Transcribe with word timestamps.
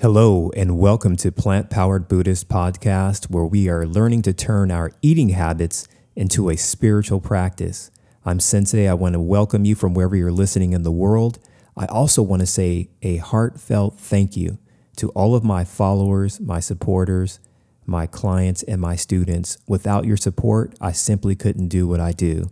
Hello, 0.00 0.50
and 0.56 0.78
welcome 0.78 1.14
to 1.16 1.30
Plant 1.30 1.68
Powered 1.68 2.08
Buddhist 2.08 2.48
Podcast, 2.48 3.28
where 3.28 3.44
we 3.44 3.68
are 3.68 3.86
learning 3.86 4.22
to 4.22 4.32
turn 4.32 4.70
our 4.70 4.92
eating 5.02 5.28
habits 5.28 5.86
into 6.16 6.48
a 6.48 6.56
spiritual 6.56 7.20
practice. 7.20 7.90
I'm 8.24 8.40
Sensei. 8.40 8.88
I 8.88 8.94
want 8.94 9.12
to 9.12 9.20
welcome 9.20 9.66
you 9.66 9.74
from 9.74 9.92
wherever 9.92 10.16
you're 10.16 10.32
listening 10.32 10.72
in 10.72 10.84
the 10.84 10.90
world. 10.90 11.38
I 11.76 11.84
also 11.84 12.22
want 12.22 12.40
to 12.40 12.46
say 12.46 12.88
a 13.02 13.18
heartfelt 13.18 13.98
thank 13.98 14.38
you 14.38 14.56
to 14.96 15.10
all 15.10 15.34
of 15.34 15.44
my 15.44 15.64
followers, 15.64 16.40
my 16.40 16.60
supporters, 16.60 17.38
my 17.84 18.06
clients, 18.06 18.62
and 18.62 18.80
my 18.80 18.96
students. 18.96 19.58
Without 19.68 20.06
your 20.06 20.16
support, 20.16 20.74
I 20.80 20.92
simply 20.92 21.36
couldn't 21.36 21.68
do 21.68 21.86
what 21.86 22.00
I 22.00 22.12
do. 22.12 22.50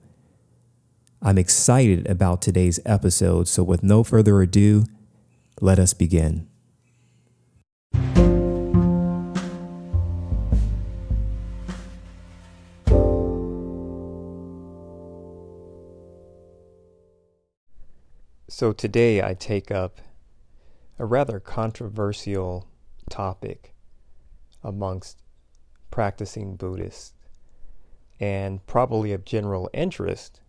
I'm 1.23 1.39
excited 1.39 2.07
about 2.11 2.43
today's 2.43 2.79
episode, 2.85 3.49
so 3.49 3.63
with 3.63 3.83
no 3.83 4.05
further 4.05 4.39
ado, 4.43 4.85
let 5.63 5.79
us 5.79 5.95
begin. 5.95 6.47
So 18.51 18.73
today 18.73 19.23
I 19.23 19.35
take 19.35 19.71
up 19.71 20.01
a 20.99 21.05
rather 21.05 21.39
controversial 21.39 22.67
topic 23.11 23.75
amongst 24.65 25.23
practicing 25.91 26.57
Buddhists 26.57 27.13
and 28.19 28.67
probably 28.67 29.13
of 29.13 29.27
general 29.27 29.69
interest 29.75 30.41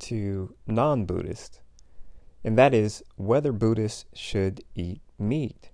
to 0.00 0.56
non 0.66 1.04
Buddhists, 1.04 1.60
and 2.42 2.56
that 2.56 2.72
is 2.72 3.04
whether 3.16 3.52
Buddhists 3.52 4.06
should 4.14 4.64
eat 4.74 5.02
meat. 5.18 5.70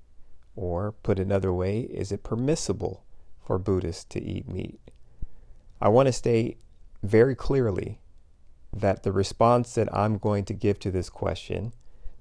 Or, 0.54 0.92
put 0.92 1.18
another 1.18 1.52
way, 1.52 1.80
is 1.80 2.12
it 2.12 2.22
permissible 2.22 3.04
for 3.44 3.58
Buddhists 3.58 4.04
to 4.04 4.22
eat 4.22 4.48
meat? 4.48 4.80
I 5.80 5.88
want 5.88 6.06
to 6.06 6.12
state 6.12 6.58
very 7.02 7.34
clearly 7.34 8.00
that 8.74 9.02
the 9.02 9.12
response 9.12 9.74
that 9.74 9.94
I'm 9.94 10.18
going 10.18 10.44
to 10.46 10.54
give 10.54 10.78
to 10.80 10.90
this 10.90 11.10
question, 11.10 11.72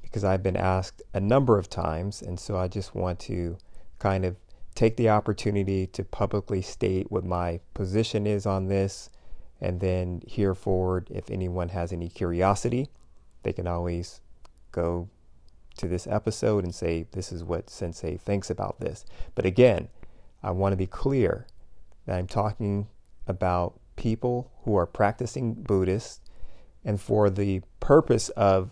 because 0.02 0.24
I've 0.24 0.44
been 0.44 0.58
asked 0.58 1.02
a 1.14 1.20
number 1.20 1.58
of 1.58 1.70
times, 1.70 2.22
and 2.22 2.40
so 2.40 2.58
I 2.58 2.68
just 2.68 2.96
want 2.96 3.20
to 3.22 3.58
kind 4.00 4.26
of 4.26 4.38
take 4.76 4.98
the 4.98 5.10
opportunity 5.10 5.86
to 5.88 6.04
publicly 6.04 6.62
state 6.62 7.12
what 7.12 7.26
my 7.26 7.60
position 7.74 8.26
is 8.26 8.46
on 8.46 8.68
this, 8.68 9.10
and 9.60 9.80
then 9.80 10.22
here 10.26 10.56
forward, 10.56 11.08
if 11.12 11.30
anyone 11.30 11.70
has 11.70 11.94
any 11.94 12.10
curiosity, 12.10 12.90
they 13.44 13.54
can 13.54 13.68
always 13.68 14.22
go 14.72 15.10
to 15.78 15.88
this 15.88 16.08
episode 16.08 16.64
and 16.64 16.74
say, 16.74 17.06
This 17.12 17.32
is 17.32 17.44
what 17.44 17.70
Sensei 17.70 18.18
thinks 18.18 18.50
about 18.50 18.80
this. 18.80 19.06
But 19.36 19.46
again, 19.46 19.90
I 20.44 20.52
want 20.52 20.74
to 20.74 20.78
be 20.78 20.88
clear 20.88 21.46
that 22.06 22.18
I'm 22.18 22.28
talking 22.28 22.88
about 23.28 23.80
people 23.96 24.52
who 24.64 24.76
are 24.76 24.88
practicing 24.88 25.54
Buddhists 25.54 26.22
and 26.84 27.00
for 27.00 27.30
the 27.30 27.62
purpose 27.80 28.30
of 28.30 28.72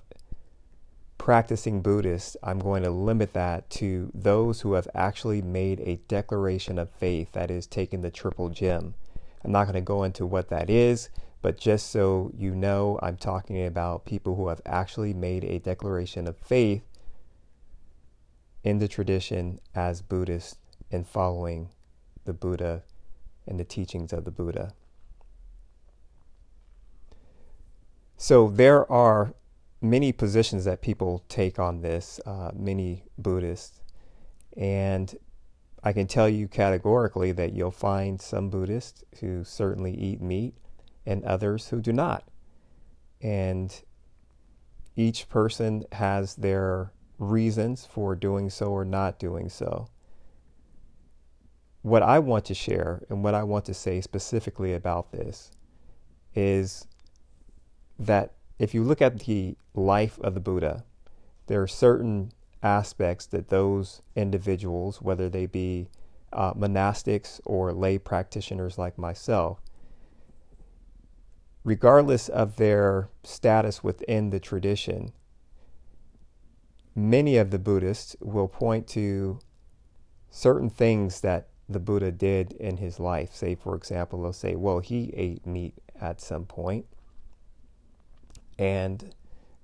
practicing 1.18 1.82
Buddhist, 1.82 2.38
I'm 2.42 2.60
going 2.60 2.82
to 2.84 2.90
limit 2.90 3.34
that 3.34 3.70
to 3.72 4.10
those 4.16 4.62
who 4.62 4.74
have 4.74 4.88
actually 4.96 5.42
made 5.42 5.82
a 5.82 6.00
declaration 6.08 6.80
of 6.80 6.90
faith, 6.90 7.34
that 7.34 7.52
is, 7.52 7.68
taken 7.68 8.02
the 8.02 8.10
triple 8.10 8.50
gem. 8.50 8.96
I'm 9.44 9.52
not 9.52 9.66
going 9.66 9.76
to 9.76 9.82
go 9.82 10.04
into 10.04 10.26
what 10.26 10.50
that 10.50 10.70
is, 10.70 11.10
but 11.42 11.58
just 11.58 11.92
so 11.92 12.32
you 12.36 12.56
know, 12.56 13.00
I'm 13.04 13.18
talking 13.18 13.64
about 13.66 14.06
people 14.06 14.36
who 14.36 14.48
have 14.48 14.62
actually 14.66 15.14
made 15.14 15.44
a 15.44 15.60
declaration 15.60 16.28
of 16.28 16.38
faith 16.38 16.82
in 18.64 18.80
the 18.80 18.88
tradition 18.88 19.60
as 19.74 20.02
Buddhists 20.02 20.58
and 20.92 21.08
following 21.08 21.70
the 22.26 22.34
Buddha 22.34 22.84
and 23.48 23.60
the 23.60 23.64
teachings 23.64 24.14
of 24.14 24.26
the 24.26 24.32
Buddha. 24.32 24.74
So 28.18 28.50
there 28.50 28.90
are 28.92 29.34
many 29.82 30.12
positions 30.12 30.66
that 30.66 30.82
people 30.82 31.24
take 31.30 31.58
on 31.58 31.82
this, 31.82 32.20
uh, 32.26 32.52
many 32.54 33.06
Buddhists, 33.18 33.82
and 34.58 35.16
I 35.82 35.94
can 35.94 36.08
tell 36.08 36.28
you 36.28 36.50
categorically 36.50 37.32
that 37.32 37.54
you'll 37.54 37.72
find 37.72 38.20
some 38.20 38.50
Buddhists 38.50 39.04
who 39.22 39.46
certainly 39.46 39.94
eat 39.94 40.22
meat 40.22 40.56
and 41.06 41.24
others 41.24 41.70
who 41.70 41.80
do 41.80 41.94
not. 41.94 42.28
And 43.22 43.74
each 44.98 45.30
person 45.30 45.86
has 45.94 46.36
their 46.36 46.92
reasons 47.20 47.86
for 47.86 48.16
doing 48.16 48.50
so 48.50 48.68
or 48.68 48.86
not 48.86 49.20
doing 49.20 49.50
so. 49.50 49.88
What 51.82 52.02
I 52.02 52.20
want 52.20 52.46
to 52.46 52.54
share 52.54 53.04
and 53.10 53.24
what 53.24 53.36
I 53.36 53.44
want 53.44 53.66
to 53.66 53.74
say 53.74 54.02
specifically 54.02 54.74
about 54.74 55.12
this 55.12 55.52
is 56.34 56.88
that 57.98 58.34
if 58.58 58.74
you 58.74 58.84
look 58.84 59.02
at 59.02 59.20
the 59.20 59.56
life 59.74 60.20
of 60.20 60.34
the 60.34 60.40
Buddha, 60.40 60.84
there 61.48 61.62
are 61.62 61.68
certain 61.68 62.32
aspects 62.62 63.26
that 63.28 63.50
those 63.50 64.02
individuals, 64.16 65.02
whether 65.02 65.30
they 65.30 65.46
be 65.46 65.90
uh, 66.32 66.54
monastics 66.54 67.40
or 67.46 67.74
lay 67.74 67.98
practitioners 67.98 68.78
like 68.78 68.98
myself, 68.98 69.62
regardless 71.64 72.30
of 72.30 72.58
their 72.58 73.10
status 73.24 73.84
within 73.84 74.30
the 74.30 74.40
tradition, 74.40 75.12
many 77.00 77.38
of 77.38 77.52
the 77.52 77.60
Buddhists 77.60 78.16
will 78.20 78.48
point 78.48 78.88
to 78.90 79.40
certain 80.30 80.70
things 80.70 81.22
that 81.22 81.48
the 81.68 81.80
Buddha 81.80 82.12
did 82.12 82.54
in 82.54 82.78
his 82.78 83.00
life. 83.00 83.34
Say, 83.34 83.56
for 83.56 83.76
example, 83.76 84.22
they'll 84.22 84.34
say, 84.34 84.56
well, 84.56 84.80
he 84.80 85.14
ate 85.16 85.46
meat 85.46 85.76
at 86.00 86.20
some 86.20 86.46
point. 86.46 86.86
And 88.58 89.14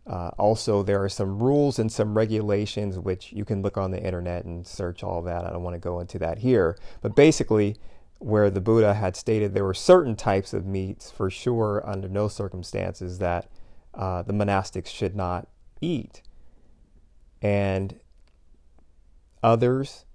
uh, 0.07 0.29
also, 0.37 0.83
there 0.83 1.03
are 1.03 1.09
some 1.09 1.39
rules 1.39 1.79
and 1.79 1.91
some 1.91 2.15
regulations 2.15 2.99
which 2.99 3.33
you 3.33 3.43
can 3.43 3.61
look 3.61 3.77
on 3.77 3.91
the 3.91 4.01
internet 4.01 4.45
and 4.45 4.65
search 4.65 5.03
all 5.03 5.21
that. 5.23 5.43
I 5.43 5.49
don't 5.49 5.63
want 5.63 5.73
to 5.73 5.79
go 5.79 5.99
into 5.99 6.19
that 6.19 6.39
here. 6.39 6.77
But 7.01 7.15
basically, 7.15 7.77
where 8.19 8.49
the 8.49 8.61
Buddha 8.61 8.93
had 8.93 9.15
stated 9.15 9.53
there 9.53 9.65
were 9.65 9.73
certain 9.73 10.15
types 10.15 10.53
of 10.53 10.65
meats 10.65 11.11
for 11.11 11.29
sure, 11.29 11.83
under 11.85 12.07
no 12.07 12.27
circumstances, 12.27 13.17
that 13.19 13.49
uh, 13.93 14.21
the 14.21 14.33
monastics 14.33 14.87
should 14.87 15.15
not 15.15 15.47
eat. 15.81 16.21
And 17.45 17.99
others 19.43 20.05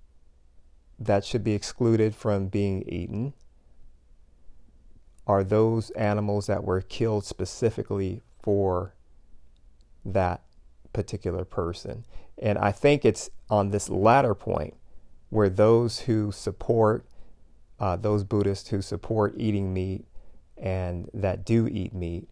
that 0.99 1.25
should 1.25 1.45
be 1.45 1.53
excluded 1.53 2.13
from 2.13 2.49
being 2.49 2.83
eaten 2.89 3.35
are 5.29 5.45
those 5.45 5.91
animals 5.91 6.49
that 6.49 6.65
were 6.65 6.81
killed 6.81 7.25
specifically 7.25 8.25
for 8.43 8.97
that 10.05 10.43
particular 10.93 11.45
person. 11.45 12.05
And 12.37 12.59
I 12.59 12.73
think 12.73 13.05
it's 13.05 13.31
on 13.49 13.71
this 13.71 13.89
latter 13.89 14.35
point 14.35 14.75
where 15.29 15.49
those 15.49 16.01
who 16.01 16.33
support, 16.33 17.07
uh, 17.79 17.95
those 17.95 18.25
Buddhists 18.25 18.71
who 18.71 18.83
support 18.83 19.35
eating 19.37 19.73
meat 19.73 20.05
and 20.57 21.09
that 21.15 21.45
do 21.45 21.69
eat 21.69 21.95
meat, 21.95 22.29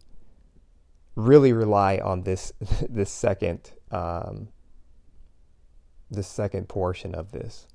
really 1.15 1.53
rely 1.53 1.99
on 1.99 2.23
this 2.23 2.51
this 2.89 3.09
second 3.09 3.71
um, 3.91 4.49
this 6.09 6.27
second 6.27 6.67
portion 6.69 7.13
of 7.13 7.31
this. 7.31 7.67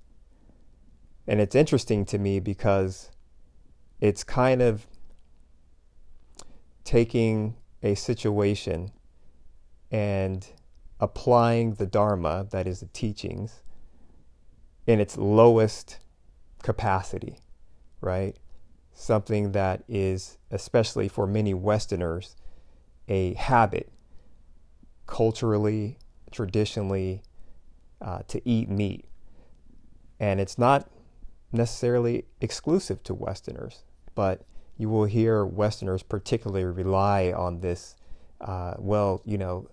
And 1.27 1.41
it's 1.41 1.55
interesting 1.55 2.05
to 2.07 2.19
me 2.19 2.41
because 2.41 3.11
it's 4.01 4.25
kind 4.25 4.61
of 4.61 4.87
taking 6.85 7.57
a 7.83 7.95
situation 7.95 8.91
and 9.91 10.47
applying 11.01 11.75
the 11.75 11.87
Dharma, 11.87 12.47
that 12.51 12.67
is 12.67 12.81
the 12.81 12.87
teachings, 12.87 13.63
in 14.87 15.01
its 15.01 15.17
lowest 15.17 15.99
capacity, 16.63 17.39
right? 18.01 18.37
Something 18.93 19.53
that 19.53 19.85
is, 19.89 20.39
especially 20.51 21.09
for 21.09 21.27
many 21.27 21.55
Westerners, 21.55 22.37
a 23.09 23.35
habit 23.35 23.91
culturally, 25.07 25.99
traditionally, 26.31 27.23
uh, 28.05 28.21
to 28.29 28.41
eat 28.49 28.69
meat. 28.69 29.07
And 30.21 30.39
it's 30.39 30.59
not 30.59 30.89
necessarily 31.51 32.27
exclusive 32.41 33.03
to 33.05 33.15
Westerners, 33.15 33.83
but 34.15 34.43
you 34.77 34.89
will 34.89 35.07
hear 35.07 35.45
Westerners 35.45 36.03
particularly 36.03 36.65
rely 36.65 37.33
on 37.33 37.61
this. 37.61 37.97
Uh, 38.41 38.75
well, 38.79 39.23
you 39.25 39.39
know, 39.39 39.69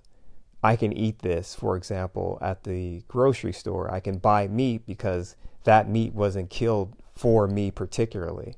I 0.64 0.76
can 0.76 0.94
eat 0.94 1.20
this, 1.20 1.56
for 1.56 1.76
example, 1.76 2.38
at 2.42 2.64
the 2.64 3.04
grocery 3.08 3.54
store. 3.54 3.92
I 3.92 4.00
can 4.00 4.18
buy 4.18 4.48
meat 4.48 4.86
because 4.86 5.36
that 5.64 5.90
meat 5.90 6.14
wasn't 6.14 6.50
killed 6.50 6.96
for 7.16 7.48
me 7.48 7.70
particularly, 7.70 8.56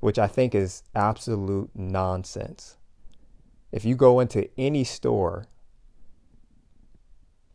which 0.00 0.18
I 0.18 0.26
think 0.26 0.54
is 0.54 0.82
absolute 0.94 1.70
nonsense. 1.74 2.76
If 3.70 3.84
you 3.84 3.94
go 3.94 4.20
into 4.20 4.48
any 4.58 4.84
store 4.84 5.46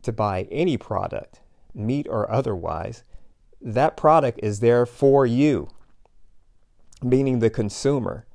to 0.02 0.12
buy 0.12 0.48
any 0.50 0.76
product, 0.76 1.41
meat 1.74 2.06
or 2.08 2.30
otherwise, 2.30 3.04
that 3.60 3.96
product 3.96 4.40
is 4.42 4.60
there 4.60 4.86
for 4.86 5.24
you, 5.24 5.68
meaning 7.02 7.38
the 7.38 7.50
consumer. 7.50 8.26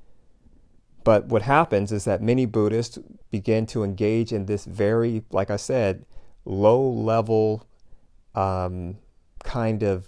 But 1.03 1.27
what 1.27 1.43
happens 1.43 1.91
is 1.91 2.05
that 2.05 2.21
many 2.21 2.45
Buddhists 2.45 2.99
begin 3.31 3.65
to 3.67 3.83
engage 3.83 4.33
in 4.33 4.45
this 4.45 4.65
very, 4.65 5.23
like 5.31 5.49
I 5.49 5.55
said, 5.55 6.05
low 6.45 6.81
level 6.81 7.65
um, 8.35 8.97
kind 9.43 9.83
of 9.83 10.07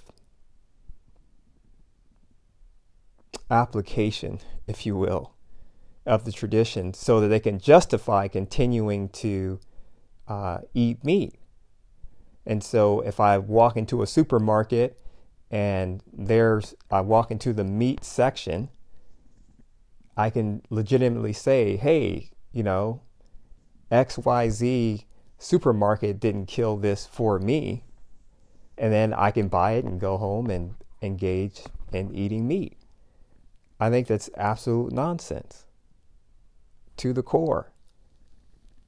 application, 3.49 4.39
if 4.67 4.85
you 4.85 4.95
will, 4.95 5.33
of 6.05 6.25
the 6.25 6.31
tradition 6.31 6.93
so 6.93 7.19
that 7.19 7.27
they 7.27 7.39
can 7.39 7.59
justify 7.59 8.27
continuing 8.27 9.09
to 9.09 9.59
uh, 10.27 10.59
eat 10.73 11.03
meat. 11.03 11.38
And 12.49 12.63
so 12.63 13.01
if 13.01 13.19
I 13.19 13.37
walk 13.37 13.77
into 13.77 14.01
a 14.01 14.07
supermarket 14.07 14.99
and 15.51 16.01
there's, 16.11 16.73
I 16.89 17.01
walk 17.01 17.29
into 17.29 17.53
the 17.53 17.63
meat 17.63 18.03
section, 18.03 18.69
I 20.17 20.31
can 20.31 20.63
legitimately 20.71 21.31
say, 21.31 21.77
hey, 21.77 22.31
you 22.51 22.63
know, 22.63 23.03
XYZ 23.91 25.05
supermarket 25.37 26.19
didn't 26.19 26.47
kill 26.47 26.75
this 26.75 27.05
for 27.05 27.37
me. 27.37 27.83
And 28.79 28.91
then 28.91 29.13
I 29.13 29.29
can 29.29 29.47
buy 29.47 29.73
it 29.73 29.85
and 29.85 30.01
go 30.01 30.17
home 30.17 30.49
and 30.49 30.73
engage 31.03 31.61
in 31.93 32.15
eating 32.15 32.47
meat. 32.47 32.77
I 33.79 33.91
think 33.91 34.07
that's 34.07 34.31
absolute 34.35 34.91
nonsense 34.91 35.67
to 36.97 37.13
the 37.13 37.21
core. 37.21 37.71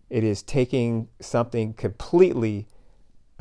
It 0.10 0.24
is 0.24 0.42
taking 0.42 1.10
something 1.20 1.74
completely 1.74 2.68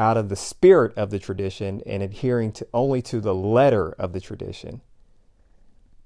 out 0.00 0.17
of 0.17 0.31
the 0.31 0.37
spirit 0.37 0.97
of 0.97 1.11
the 1.11 1.19
tradition 1.19 1.82
and 1.85 2.02
adhering 2.02 2.50
to 2.50 2.67
only 2.73 3.02
to 3.02 3.20
the 3.20 3.35
letter 3.35 3.93
of 3.93 4.14
the 4.14 4.20
tradition. 4.20 4.81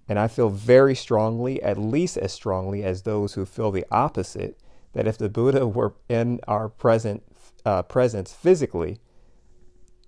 And 0.09 0.19
I 0.19 0.27
feel 0.27 0.51
very 0.51 0.97
strongly, 0.97 1.63
at 1.63 1.79
least 1.79 2.19
as 2.19 2.33
strongly 2.33 2.83
as 2.83 3.03
those 3.03 3.35
who 3.35 3.47
feel 3.47 3.71
the 3.71 3.87
opposite, 3.93 4.59
that 4.95 5.07
if 5.07 5.17
the 5.17 5.29
Buddha 5.29 5.67
were 5.67 5.95
in 6.09 6.41
our 6.49 6.69
present 6.69 7.23
uh, 7.65 7.83
presence 7.85 8.33
physically 8.33 8.99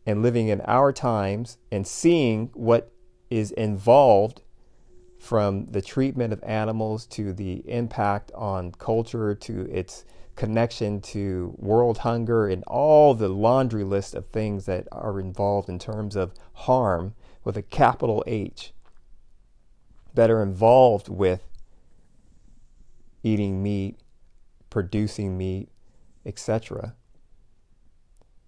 and 0.05 0.21
living 0.21 0.49
in 0.49 0.61
our 0.63 0.93
times 0.93 1.59
and 1.71 1.87
seeing 1.87 2.51
what 2.55 2.93
is 3.31 3.53
involved 3.53 4.43
from 5.27 5.67
the 5.67 5.83
treatment 5.83 6.33
of 6.33 6.41
animals 6.45 7.05
to 7.05 7.33
the 7.33 7.63
impact 7.69 8.31
on 8.33 8.71
culture 8.71 9.35
to 9.35 9.63
its 9.63 10.05
connection 10.37 11.01
to 11.01 11.53
world 11.59 11.99
hunger 11.99 12.47
and 12.47 12.63
all 12.69 13.13
the 13.13 13.29
laundry 13.29 13.83
list 13.83 14.15
of 14.15 14.27
things 14.29 14.67
that 14.67 14.87
are 14.93 15.19
involved 15.19 15.69
in 15.69 15.81
terms 15.81 16.15
of 16.15 16.33
harm 16.53 17.13
with 17.43 17.57
a 17.57 17.63
capital 17.63 18.23
H 18.29 18.73
that 20.15 20.31
are 20.31 20.43
involved 20.43 21.09
with 21.09 21.43
eating 23.25 23.65
meat, 23.65 23.99
producing 24.71 25.37
meat, 25.37 25.71
etc. 26.25 26.95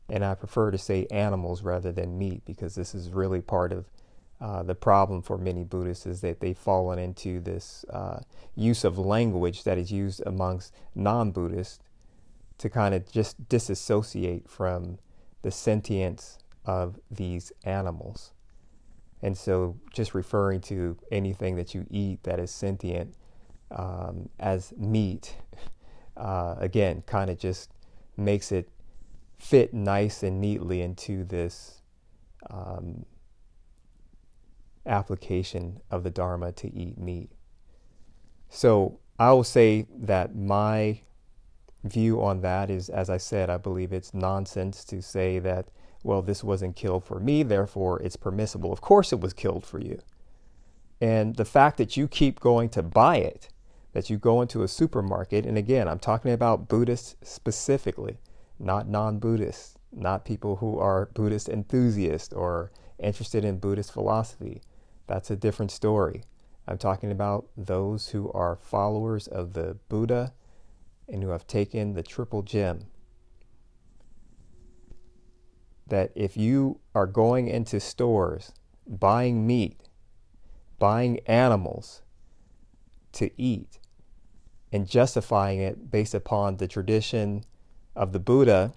And 0.08 0.24
I 0.24 0.36
prefer 0.36 0.70
to 0.70 0.78
say 0.78 1.08
animals 1.10 1.62
rather 1.64 1.90
than 1.90 2.16
meat 2.16 2.44
because 2.44 2.76
this 2.76 2.94
is 2.94 3.10
really 3.10 3.40
part 3.40 3.72
of 3.72 3.90
uh, 4.40 4.62
the 4.62 4.74
problem 4.74 5.20
for 5.20 5.36
many 5.36 5.64
Buddhists 5.64 6.06
is 6.06 6.20
that 6.20 6.40
they've 6.40 6.56
fallen 6.56 6.98
into 6.98 7.40
this 7.40 7.84
uh, 7.90 8.20
use 8.54 8.84
of 8.84 8.96
language 8.98 9.64
that 9.64 9.78
is 9.78 9.90
used 9.90 10.22
amongst 10.26 10.72
non 10.94 11.32
Buddhists 11.32 11.80
to 12.58 12.68
kind 12.68 12.94
of 12.94 13.10
just 13.10 13.48
disassociate 13.48 14.48
from 14.48 14.98
the 15.42 15.50
sentience 15.50 16.38
of 16.64 16.98
these 17.10 17.52
animals. 17.64 18.32
And 19.22 19.36
so, 19.36 19.76
just 19.92 20.14
referring 20.14 20.60
to 20.62 20.96
anything 21.10 21.56
that 21.56 21.74
you 21.74 21.86
eat 21.90 22.22
that 22.22 22.38
is 22.38 22.52
sentient 22.52 23.14
um, 23.72 24.28
as 24.38 24.72
meat, 24.76 25.34
uh, 26.16 26.54
again, 26.58 27.02
kind 27.06 27.28
of 27.28 27.38
just 27.38 27.70
makes 28.16 28.52
it 28.52 28.68
fit 29.38 29.74
nice 29.74 30.22
and 30.22 30.40
neatly 30.40 30.82
into 30.82 31.24
this 31.24 31.82
um, 32.50 33.04
application 34.88 35.80
of 35.90 36.02
the 36.02 36.10
Dharma 36.10 36.52
to 36.52 36.72
eat 36.74 36.98
meat. 36.98 37.30
So 38.48 39.00
I 39.18 39.32
will 39.32 39.44
say 39.44 39.86
that 39.96 40.34
my 40.34 41.02
view 41.84 42.22
on 42.22 42.40
that 42.40 42.70
is, 42.70 42.88
as 42.88 43.10
I 43.10 43.18
said, 43.18 43.50
I 43.50 43.56
believe 43.56 43.92
it's 43.92 44.14
nonsense 44.14 44.84
to 44.86 45.02
say 45.02 45.38
that, 45.40 45.68
well, 46.02 46.22
this 46.22 46.42
wasn't 46.42 46.76
killed 46.76 47.04
for 47.04 47.20
me, 47.20 47.42
therefore 47.42 48.00
it's 48.02 48.16
permissible. 48.16 48.72
Of 48.72 48.80
course 48.80 49.12
it 49.12 49.20
was 49.20 49.32
killed 49.32 49.64
for 49.64 49.80
you. 49.80 50.00
And 51.00 51.36
the 51.36 51.44
fact 51.44 51.76
that 51.78 51.96
you 51.96 52.08
keep 52.08 52.40
going 52.40 52.68
to 52.70 52.82
buy 52.82 53.16
it, 53.16 53.48
that 53.92 54.10
you 54.10 54.18
go 54.18 54.42
into 54.42 54.62
a 54.62 54.68
supermarket, 54.68 55.46
and 55.46 55.56
again, 55.56 55.88
I'm 55.88 55.98
talking 55.98 56.32
about 56.32 56.68
Buddhists 56.68 57.16
specifically, 57.22 58.18
not 58.58 58.88
non 58.88 59.18
Buddhists, 59.18 59.76
not 59.92 60.24
people 60.24 60.56
who 60.56 60.78
are 60.78 61.10
Buddhist 61.14 61.48
enthusiasts 61.48 62.32
or 62.32 62.72
interested 62.98 63.44
in 63.44 63.58
Buddhist 63.58 63.92
philosophy. 63.92 64.60
That's 65.08 65.30
a 65.30 65.36
different 65.36 65.72
story. 65.72 66.22
I'm 66.68 66.78
talking 66.78 67.10
about 67.10 67.46
those 67.56 68.10
who 68.10 68.30
are 68.32 68.56
followers 68.56 69.26
of 69.26 69.54
the 69.54 69.78
Buddha 69.88 70.34
and 71.08 71.22
who 71.22 71.30
have 71.30 71.46
taken 71.46 71.94
the 71.94 72.02
triple 72.02 72.42
gem. 72.42 72.84
That 75.86 76.12
if 76.14 76.36
you 76.36 76.80
are 76.94 77.06
going 77.06 77.48
into 77.48 77.80
stores, 77.80 78.52
buying 78.86 79.46
meat, 79.46 79.80
buying 80.78 81.20
animals 81.20 82.02
to 83.12 83.30
eat, 83.40 83.78
and 84.70 84.86
justifying 84.86 85.58
it 85.60 85.90
based 85.90 86.12
upon 86.12 86.58
the 86.58 86.68
tradition 86.68 87.44
of 87.96 88.12
the 88.12 88.20
Buddha 88.20 88.74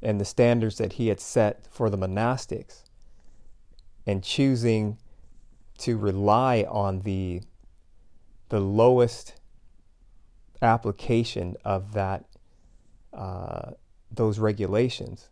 and 0.00 0.18
the 0.18 0.24
standards 0.24 0.78
that 0.78 0.94
he 0.94 1.08
had 1.08 1.20
set 1.20 1.66
for 1.70 1.90
the 1.90 1.98
monastics, 1.98 2.87
and 4.06 4.22
choosing 4.22 4.98
to 5.78 5.96
rely 5.96 6.64
on 6.68 7.00
the 7.00 7.42
the 8.48 8.60
lowest 8.60 9.34
application 10.62 11.56
of 11.64 11.92
that 11.92 12.24
uh, 13.12 13.72
those 14.10 14.38
regulations 14.38 15.28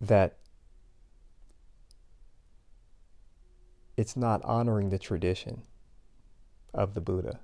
that 0.00 0.38
it's 3.96 4.16
not 4.16 4.40
honoring 4.44 4.90
the 4.90 4.98
tradition 4.98 5.62
of 6.72 6.94
the 6.94 7.00
Buddha. 7.00 7.40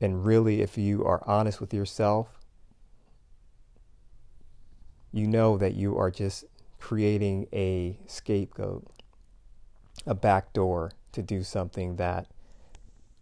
And 0.00 0.26
really, 0.26 0.60
if 0.60 0.76
you 0.76 1.04
are 1.04 1.22
honest 1.26 1.60
with 1.60 1.72
yourself 1.72 2.35
you 5.16 5.26
know 5.26 5.56
that 5.56 5.74
you 5.74 5.96
are 5.96 6.10
just 6.10 6.44
creating 6.78 7.48
a 7.50 7.98
scapegoat, 8.06 8.84
a 10.04 10.14
backdoor 10.14 10.92
to 11.12 11.22
do 11.22 11.42
something 11.42 11.96
that 11.96 12.26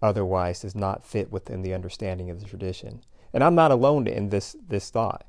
otherwise 0.02 0.62
does 0.62 0.74
not 0.74 1.06
fit 1.06 1.30
within 1.30 1.62
the 1.62 1.72
understanding 1.72 2.30
of 2.30 2.40
the 2.40 2.46
tradition. 2.46 3.00
And 3.32 3.44
I'm 3.44 3.54
not 3.54 3.70
alone 3.70 4.08
in 4.08 4.30
this 4.30 4.56
this 4.68 4.90
thought. 4.90 5.24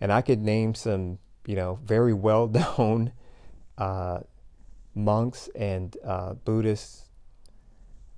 And 0.00 0.12
I 0.12 0.20
could 0.20 0.42
name 0.42 0.74
some, 0.74 1.18
you 1.46 1.54
know, 1.54 1.78
very 1.84 2.12
well 2.12 2.48
known 2.48 3.12
uh, 3.78 4.20
monks 4.94 5.48
and 5.54 5.96
uh, 6.04 6.34
Buddhist 6.34 7.04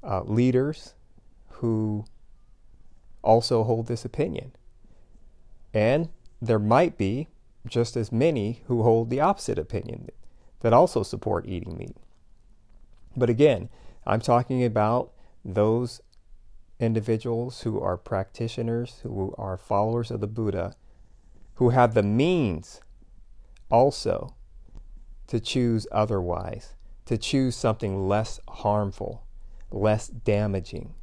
uh, 0.03 0.23
leaders 0.23 0.95
who 1.49 2.07
also 3.23 3.63
hold 3.63 3.89
this 3.89 4.07
opinion. 4.07 4.53
And 5.75 6.09
there 6.41 6.59
might 6.59 6.97
be 6.97 7.29
just 7.67 7.97
as 7.97 8.11
many 8.11 8.63
who 8.67 8.83
hold 8.83 9.11
the 9.11 9.21
opposite 9.21 9.59
opinion 9.59 10.09
that 10.61 10.73
also 10.73 11.03
support 11.03 11.47
eating 11.47 11.77
meat. 11.77 11.97
But 13.17 13.31
again, 13.31 13.69
I'm 14.07 14.21
talking 14.21 14.65
about 14.65 15.13
those 15.45 16.01
individuals 16.79 17.63
who 17.63 17.81
are 17.81 17.97
practitioners, 17.97 19.01
who 19.03 19.35
are 19.37 19.57
followers 19.57 20.11
of 20.11 20.21
the 20.21 20.27
Buddha, 20.27 20.75
who 21.55 21.71
have 21.71 21.95
the 21.95 22.03
means 22.03 22.81
also 23.71 24.35
to 25.27 25.39
choose 25.39 25.87
otherwise, 25.93 26.75
to 27.07 27.19
choose 27.19 27.55
something 27.55 28.09
less 28.09 28.41
harmful, 28.49 29.25
less 29.71 30.09
damaging. 30.09 30.95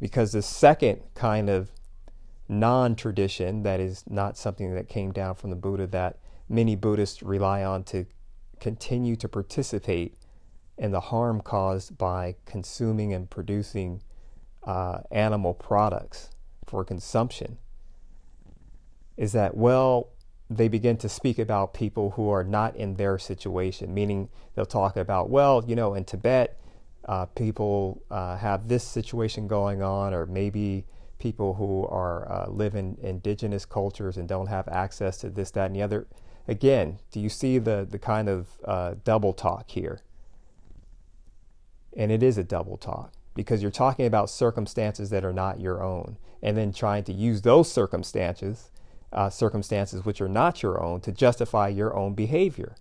Because 0.00 0.32
the 0.32 0.42
second 0.42 1.02
kind 1.14 1.50
of 1.50 1.72
non 2.48 2.94
tradition, 2.96 3.62
that 3.62 3.80
is 3.80 4.04
not 4.08 4.36
something 4.36 4.74
that 4.74 4.88
came 4.88 5.12
down 5.12 5.34
from 5.34 5.50
the 5.50 5.56
Buddha, 5.56 5.86
that 5.88 6.18
many 6.48 6.76
Buddhists 6.76 7.22
rely 7.22 7.64
on 7.64 7.84
to 7.84 8.06
continue 8.60 9.16
to 9.16 9.28
participate 9.28 10.16
in 10.78 10.92
the 10.92 11.00
harm 11.00 11.40
caused 11.40 11.96
by 11.98 12.36
consuming 12.44 13.12
and 13.12 13.30
producing 13.30 14.02
uh, 14.64 15.00
animal 15.10 15.54
products 15.54 16.30
for 16.66 16.84
consumption. 16.84 17.58
is 19.16 19.32
that, 19.32 19.56
well, 19.56 20.10
they 20.50 20.68
begin 20.68 20.96
to 20.98 21.08
speak 21.08 21.38
about 21.38 21.74
people 21.74 22.12
who 22.12 22.30
are 22.30 22.44
not 22.44 22.76
in 22.76 22.94
their 22.94 23.18
situation, 23.18 23.92
meaning 23.94 24.28
they'll 24.54 24.66
talk 24.66 24.96
about, 24.96 25.30
well, 25.30 25.64
you 25.66 25.74
know, 25.74 25.94
in 25.94 26.04
Tibet, 26.04 26.60
uh, 27.06 27.26
people 27.26 28.02
uh, 28.10 28.36
have 28.36 28.68
this 28.68 28.84
situation 28.84 29.48
going 29.48 29.82
on, 29.82 30.12
or 30.12 30.26
maybe 30.26 30.84
people 31.18 31.54
who 31.54 31.86
are 31.86 32.30
uh, 32.30 32.48
live 32.48 32.74
in 32.74 32.96
indigenous 33.00 33.64
cultures 33.64 34.16
and 34.16 34.28
don't 34.28 34.48
have 34.48 34.68
access 34.68 35.18
to 35.18 35.30
this, 35.30 35.50
that, 35.52 35.66
and 35.66 35.76
the 35.76 35.82
other. 35.82 36.06
Again, 36.48 36.98
do 37.10 37.20
you 37.20 37.28
see 37.28 37.58
the 37.58 37.86
the 37.88 37.98
kind 37.98 38.28
of 38.28 38.48
uh, 38.64 38.94
double 39.04 39.32
talk 39.32 39.70
here? 39.70 40.00
And 41.96 42.12
it 42.12 42.22
is 42.22 42.38
a 42.38 42.44
double 42.44 42.76
talk 42.76 43.12
because 43.34 43.62
you're 43.62 43.70
talking 43.70 44.06
about 44.06 44.30
circumstances 44.30 45.10
that 45.10 45.24
are 45.24 45.32
not 45.32 45.60
your 45.60 45.82
own, 45.82 46.18
and 46.42 46.56
then 46.56 46.72
trying 46.72 47.04
to 47.04 47.12
use 47.12 47.42
those 47.42 47.70
circumstances, 47.70 48.70
uh, 49.12 49.28
circumstances 49.30 50.04
which 50.04 50.20
are 50.20 50.28
not 50.28 50.62
your 50.62 50.82
own, 50.82 51.00
to 51.00 51.12
justify 51.12 51.68
your 51.68 51.96
own 51.96 52.14
behavior. 52.14 52.76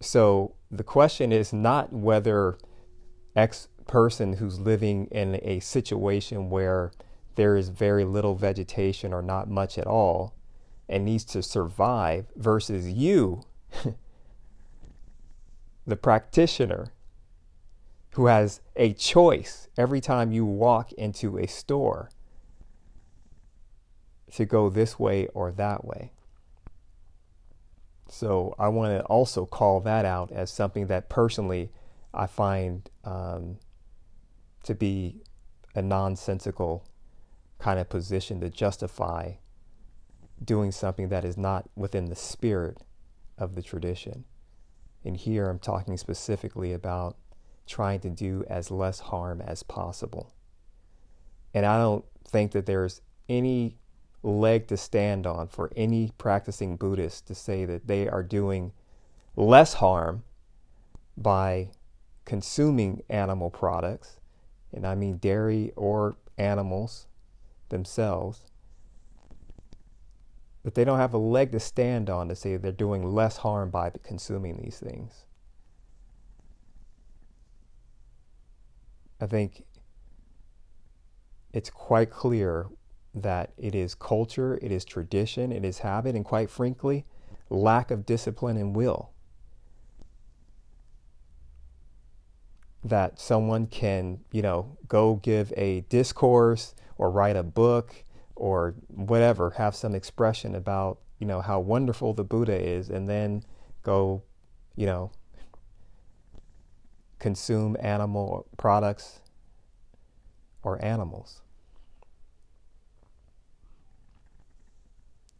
So 0.00 0.54
the 0.70 0.82
question 0.82 1.32
is 1.32 1.52
not 1.52 1.92
whether 1.92 2.58
X 3.36 3.68
person 3.86 4.34
who's 4.34 4.60
living 4.60 5.06
in 5.06 5.40
a 5.42 5.60
situation 5.60 6.50
where 6.50 6.92
there 7.34 7.56
is 7.56 7.68
very 7.68 8.04
little 8.04 8.34
vegetation 8.34 9.12
or 9.12 9.22
not 9.22 9.48
much 9.48 9.78
at 9.78 9.86
all 9.86 10.34
and 10.88 11.04
needs 11.04 11.24
to 11.24 11.42
survive 11.42 12.26
versus 12.36 12.88
you, 12.88 13.42
the 15.86 15.96
practitioner 15.96 16.92
who 18.14 18.26
has 18.26 18.60
a 18.76 18.92
choice 18.92 19.68
every 19.78 20.00
time 20.00 20.32
you 20.32 20.44
walk 20.44 20.92
into 20.92 21.38
a 21.38 21.46
store 21.46 22.10
to 24.34 24.44
go 24.44 24.68
this 24.68 24.98
way 24.98 25.26
or 25.28 25.50
that 25.52 25.84
way. 25.84 26.12
So 28.08 28.54
I 28.58 28.68
want 28.68 28.98
to 28.98 29.04
also 29.04 29.46
call 29.46 29.80
that 29.80 30.04
out 30.04 30.30
as 30.30 30.50
something 30.50 30.88
that 30.88 31.08
personally 31.08 31.70
I 32.12 32.26
find 32.26 32.88
um, 33.04 33.56
to 34.64 34.74
be 34.74 35.22
a 35.74 35.82
nonsensical 35.82 36.84
kind 37.58 37.78
of 37.78 37.88
position 37.88 38.40
to 38.40 38.50
justify 38.50 39.32
doing 40.44 40.72
something 40.72 41.08
that 41.08 41.24
is 41.24 41.36
not 41.36 41.68
within 41.76 42.06
the 42.06 42.16
spirit 42.16 42.78
of 43.38 43.54
the 43.54 43.62
tradition. 43.62 44.24
And 45.04 45.16
here 45.16 45.48
I'm 45.48 45.58
talking 45.58 45.96
specifically 45.96 46.72
about 46.72 47.16
trying 47.66 48.00
to 48.00 48.10
do 48.10 48.44
as 48.48 48.70
less 48.70 49.00
harm 49.00 49.40
as 49.40 49.62
possible. 49.62 50.32
And 51.54 51.66
I 51.66 51.78
don't 51.78 52.04
think 52.26 52.52
that 52.52 52.66
there's 52.66 53.00
any 53.28 53.78
leg 54.22 54.68
to 54.68 54.76
stand 54.76 55.26
on 55.26 55.48
for 55.48 55.70
any 55.76 56.12
practicing 56.18 56.76
Buddhist 56.76 57.26
to 57.26 57.34
say 57.34 57.64
that 57.64 57.86
they 57.86 58.08
are 58.08 58.22
doing 58.22 58.72
less 59.36 59.74
harm 59.74 60.24
by 61.16 61.70
consuming 62.24 63.02
animal 63.08 63.50
products, 63.50 64.18
and 64.72 64.86
I 64.86 64.94
mean 64.94 65.18
dairy 65.18 65.72
or 65.76 66.16
animals 66.38 67.06
themselves, 67.68 68.40
but 70.62 70.74
they 70.74 70.84
don't 70.84 70.98
have 70.98 71.14
a 71.14 71.18
leg 71.18 71.52
to 71.52 71.60
stand 71.60 72.08
on 72.08 72.28
to 72.28 72.36
say 72.36 72.56
they're 72.56 72.72
doing 72.72 73.04
less 73.04 73.38
harm 73.38 73.70
by 73.70 73.90
consuming 74.02 74.56
these 74.56 74.78
things. 74.78 75.24
I 79.20 79.26
think 79.26 79.64
it's 81.52 81.70
quite 81.70 82.10
clear 82.10 82.66
that 83.14 83.52
it 83.56 83.74
is 83.74 83.94
culture, 83.94 84.58
it 84.62 84.72
is 84.72 84.84
tradition, 84.84 85.52
it 85.52 85.64
is 85.64 85.78
habit, 85.78 86.16
and 86.16 86.24
quite 86.24 86.50
frankly, 86.50 87.04
lack 87.50 87.90
of 87.90 88.06
discipline 88.06 88.56
and 88.56 88.74
will. 88.74 89.10
That 92.84 93.20
someone 93.20 93.66
can, 93.66 94.20
you 94.32 94.42
know, 94.42 94.76
go 94.88 95.16
give 95.16 95.52
a 95.56 95.82
discourse 95.82 96.74
or 96.98 97.10
write 97.10 97.36
a 97.36 97.42
book 97.42 98.04
or 98.34 98.74
whatever, 98.88 99.50
have 99.50 99.74
some 99.76 99.94
expression 99.94 100.54
about, 100.54 100.98
you 101.18 101.26
know, 101.26 101.40
how 101.40 101.60
wonderful 101.60 102.12
the 102.12 102.24
Buddha 102.24 102.60
is, 102.60 102.90
and 102.90 103.08
then 103.08 103.44
go, 103.82 104.22
you 104.74 104.86
know, 104.86 105.12
consume 107.20 107.76
animal 107.80 108.46
products 108.56 109.20
or 110.64 110.84
animals. 110.84 111.40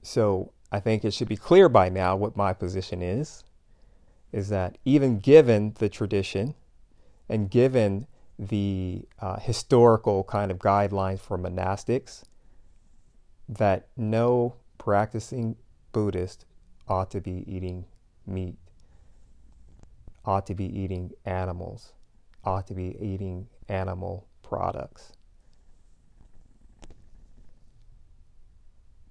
So 0.02 0.52
I 0.70 0.80
think 0.80 1.04
it 1.04 1.12
should 1.12 1.28
be 1.28 1.36
clear 1.36 1.68
by 1.68 1.88
now 1.88 2.16
what 2.16 2.36
my 2.36 2.52
position 2.52 3.02
is 3.02 3.44
is 4.32 4.48
that 4.48 4.78
even 4.84 5.18
given 5.18 5.74
the 5.78 5.88
tradition 5.88 6.54
and 7.32 7.48
given 7.48 8.06
the 8.38 9.08
uh, 9.18 9.38
historical 9.38 10.22
kind 10.22 10.50
of 10.50 10.58
guidelines 10.58 11.18
for 11.18 11.38
monastics, 11.38 12.24
that 13.48 13.88
no 13.96 14.56
practicing 14.76 15.56
Buddhist 15.92 16.44
ought 16.86 17.10
to 17.10 17.22
be 17.22 17.42
eating 17.46 17.86
meat, 18.26 18.58
ought 20.26 20.46
to 20.46 20.54
be 20.54 20.66
eating 20.78 21.10
animals, 21.24 21.94
ought 22.44 22.66
to 22.66 22.74
be 22.74 22.98
eating 23.00 23.46
animal 23.66 24.26
products. 24.42 25.12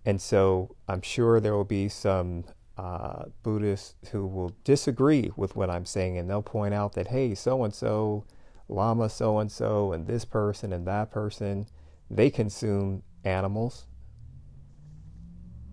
And 0.05 0.21
so 0.21 0.75
I'm 0.87 1.01
sure 1.01 1.39
there 1.39 1.55
will 1.55 1.63
be 1.63 1.89
some 1.89 2.43
uh, 2.77 3.25
Buddhists 3.43 3.95
who 4.11 4.25
will 4.25 4.55
disagree 4.63 5.31
with 5.35 5.55
what 5.55 5.69
I'm 5.69 5.85
saying, 5.85 6.17
and 6.17 6.29
they'll 6.29 6.41
point 6.41 6.73
out 6.73 6.93
that, 6.93 7.07
hey, 7.07 7.35
so 7.35 7.63
and 7.63 7.73
so, 7.73 8.25
Lama 8.69 9.09
so 9.09 9.39
and 9.39 9.51
so, 9.51 9.91
and 9.91 10.07
this 10.07 10.25
person 10.25 10.71
and 10.71 10.87
that 10.87 11.11
person, 11.11 11.67
they 12.09 12.29
consume 12.29 13.03
animals. 13.23 13.85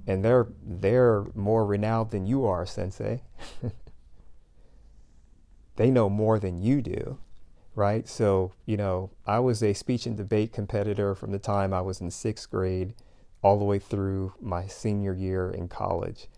And 0.06 0.24
they're 0.24 0.48
they're 0.62 1.26
more 1.34 1.66
renowned 1.66 2.10
than 2.10 2.26
you 2.26 2.46
are, 2.46 2.64
Sensei. 2.64 3.22
they 5.76 5.90
know 5.90 6.08
more 6.08 6.38
than 6.38 6.62
you 6.62 6.80
do, 6.80 7.18
right? 7.74 8.08
So, 8.08 8.52
you 8.64 8.76
know, 8.76 9.10
I 9.26 9.38
was 9.38 9.62
a 9.62 9.74
speech 9.74 10.06
and 10.06 10.16
debate 10.16 10.52
competitor 10.52 11.14
from 11.14 11.30
the 11.30 11.38
time 11.38 11.72
I 11.74 11.82
was 11.82 12.00
in 12.00 12.10
sixth 12.10 12.50
grade 12.50 12.94
all 13.42 13.58
the 13.58 13.64
way 13.64 13.78
through 13.78 14.32
my 14.40 14.66
senior 14.66 15.14
year 15.14 15.50
in 15.50 15.68
college. 15.68 16.28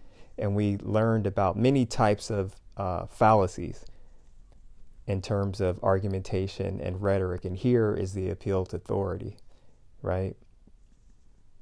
And 0.41 0.57
we 0.57 0.79
learned 0.79 1.27
about 1.27 1.57
many 1.57 1.87
types 1.87 2.31
of 2.31 2.57
uh, 2.77 3.07
fallacies 3.07 3.85
in 5.07 5.21
terms 5.21 5.61
of 5.61 5.79
argumentation 5.83 6.81
and 6.81 7.03
rhetoric. 7.03 7.45
And 7.45 7.57
here 7.57 7.95
is 7.95 8.15
the 8.15 8.31
appeal 8.31 8.65
to 8.67 8.77
authority, 8.77 9.37
right? 10.03 10.35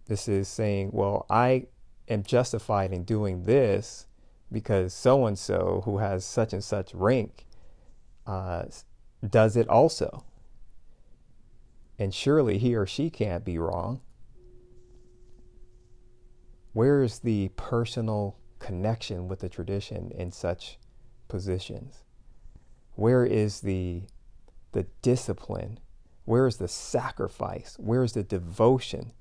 This 0.07 0.29
is 0.29 0.49
saying, 0.49 0.91
well, 0.93 1.27
I 1.29 1.67
am 2.09 2.23
justified 2.23 2.93
in 2.93 3.05
doing 3.05 3.43
this 3.43 4.07
because 4.51 4.95
so 4.95 5.27
and 5.27 5.39
so 5.39 5.83
who 5.85 5.99
has 5.99 6.25
such 6.25 6.53
and 6.53 6.63
such 6.63 6.95
rank 6.95 7.47
uh, 8.27 8.65
does 9.29 9.57
it 9.57 9.69
also. 9.69 10.25
And 11.99 12.15
surely 12.15 12.59
he 12.59 12.77
or 12.77 12.87
she 12.87 13.11
can't 13.11 13.45
be 13.45 13.59
wrong. 13.59 14.01
Where 16.73 17.03
is 17.03 17.19
the 17.19 17.49
personal 17.57 18.37
connection 18.59 19.29
with 19.29 19.41
the 19.41 19.49
tradition 19.49 20.11
in 20.11 20.33
such 20.33 20.79
positions? 21.29 22.05
Where 22.95 23.25
is 23.25 23.61
the 23.61 24.03
the 24.73 24.85
discipline? 25.03 25.79
Where 26.25 26.47
is 26.47 26.59
the 26.59 26.69
sacrifice? 26.69 27.77
Where 27.79 28.05
is 28.05 28.13
the 28.13 28.23
devotion 28.23 29.13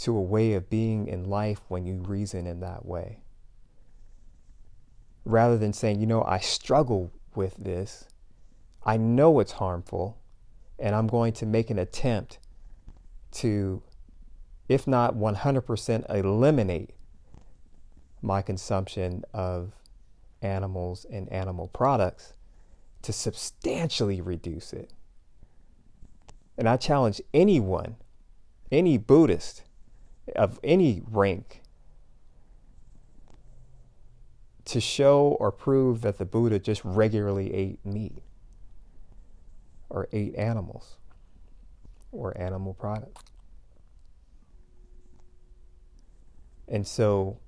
to 0.00 0.16
a 0.16 0.20
way 0.20 0.54
of 0.54 0.70
being 0.70 1.08
in 1.08 1.28
life 1.28 1.60
when 1.68 1.84
you 1.84 1.96
reason 1.96 2.46
in 2.46 2.60
that 2.60 2.86
way? 2.86 3.20
Rather 5.24 5.58
than 5.58 5.72
saying, 5.72 6.00
you 6.00 6.06
know, 6.06 6.22
I 6.22 6.38
struggle 6.38 7.12
with 7.34 7.56
this, 7.56 8.06
I 8.84 8.96
know 8.96 9.40
it's 9.40 9.52
harmful, 9.52 10.16
and 10.78 10.94
I'm 10.94 11.08
going 11.08 11.32
to 11.34 11.46
make 11.46 11.68
an 11.70 11.78
attempt 11.78 12.38
to 13.32 13.82
if 14.68 14.86
not 14.86 15.14
100%, 15.14 16.14
eliminate 16.14 16.90
my 18.22 18.42
consumption 18.42 19.24
of 19.32 19.72
animals 20.42 21.06
and 21.10 21.30
animal 21.32 21.68
products 21.68 22.34
to 23.02 23.12
substantially 23.12 24.20
reduce 24.20 24.72
it. 24.72 24.92
And 26.58 26.68
I 26.68 26.76
challenge 26.76 27.20
anyone, 27.32 27.96
any 28.72 28.98
Buddhist 28.98 29.62
of 30.34 30.58
any 30.64 31.02
rank, 31.08 31.62
to 34.64 34.80
show 34.80 35.36
or 35.38 35.52
prove 35.52 36.00
that 36.00 36.18
the 36.18 36.24
Buddha 36.24 36.58
just 36.58 36.84
regularly 36.84 37.54
ate 37.54 37.84
meat 37.86 38.18
or 39.88 40.08
ate 40.12 40.34
animals 40.34 40.96
or 42.10 42.36
animal 42.36 42.74
products. 42.74 43.22
And 46.68 46.86
so, 46.86 47.38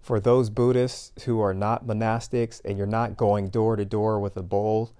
for 0.00 0.20
those 0.20 0.50
Buddhists 0.50 1.24
who 1.24 1.40
are 1.40 1.54
not 1.54 1.86
monastics 1.86 2.60
and 2.64 2.78
you're 2.78 2.86
not 2.86 3.16
going 3.16 3.48
door 3.48 3.76
to 3.76 3.84
door 3.84 4.20
with 4.20 4.36
a 4.36 4.42
bowl, 4.42 4.92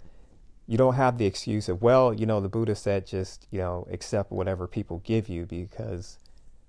you 0.67 0.77
don't 0.77 0.95
have 0.95 1.17
the 1.17 1.25
excuse 1.25 1.69
of, 1.69 1.81
well, 1.81 2.13
you 2.13 2.27
know, 2.27 2.41
the 2.41 2.49
Buddha 2.49 2.75
said 2.75 3.07
just, 3.07 3.47
you 3.51 3.59
know, 3.59 3.87
accept 3.91 4.31
whatever 4.31 4.67
people 4.67 4.99
give 4.99 5.29
you 5.29 5.47
because, 5.47 6.19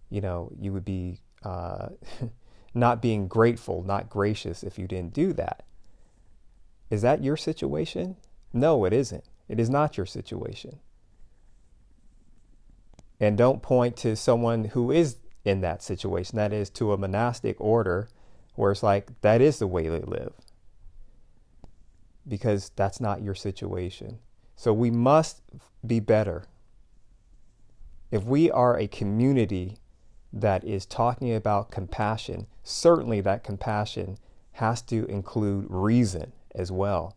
you 0.10 0.22
know, 0.22 0.52
you 0.58 0.72
would 0.72 0.86
be 0.86 1.20
uh, 1.44 1.90
not 2.74 3.02
being 3.02 3.28
grateful, 3.28 3.84
not 3.84 4.10
gracious 4.10 4.64
if 4.64 4.80
you 4.80 4.88
didn't 4.88 5.14
do 5.14 5.34
that. 5.34 5.64
Is 6.90 7.02
that 7.02 7.24
your 7.24 7.36
situation? 7.36 8.16
No, 8.54 8.86
it 8.86 8.94
isn't. 8.94 9.26
It 9.48 9.60
is 9.60 9.70
not 9.70 9.98
your 9.98 10.06
situation. 10.06 10.80
And 13.20 13.38
don't 13.38 13.62
point 13.62 13.98
to 13.98 14.16
someone 14.16 14.66
who 14.66 14.92
is 14.92 15.18
in 15.50 15.62
that 15.62 15.82
situation, 15.82 16.38
that 16.38 16.54
is, 16.54 16.70
to 16.70 16.94
a 16.94 16.98
monastic 16.98 17.60
order 17.60 18.08
where 18.56 18.72
it's 18.72 18.84
like, 18.84 19.10
that 19.22 19.42
is 19.42 19.60
the 19.60 19.68
way 19.68 19.88
they 19.88 20.02
live. 20.02 20.34
Because 22.28 22.72
that's 22.76 23.02
not 23.02 23.24
your 23.24 23.36
situation. 23.36 24.20
So 24.56 24.74
we 24.74 24.92
must 24.92 25.42
be 25.86 26.00
better. 26.00 26.44
If 28.12 28.24
we 28.24 28.52
are 28.52 28.78
a 28.78 28.88
community 28.88 29.78
that 30.32 30.64
is 30.64 30.86
talking 30.86 31.34
about 31.34 31.72
compassion, 31.72 32.48
certainly 32.64 33.22
that 33.22 33.44
compassion 33.44 34.18
has 34.54 34.82
to 34.84 35.06
include 35.06 35.66
reason 35.70 36.34
as 36.54 36.72
well, 36.72 37.16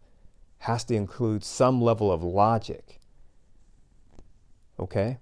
has 0.59 0.85
to 0.85 0.95
include 0.95 1.45
some 1.45 1.83
level 1.83 2.11
of 2.11 2.23
logic. 2.23 3.01
Okay? 4.79 5.19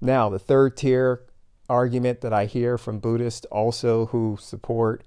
Now, 0.00 0.28
the 0.28 0.38
third 0.38 0.76
tier 0.76 1.22
argument 1.68 2.20
that 2.22 2.32
I 2.32 2.46
hear 2.46 2.78
from 2.78 2.98
Buddhists 2.98 3.46
also 3.46 4.06
who 4.06 4.36
support 4.40 5.04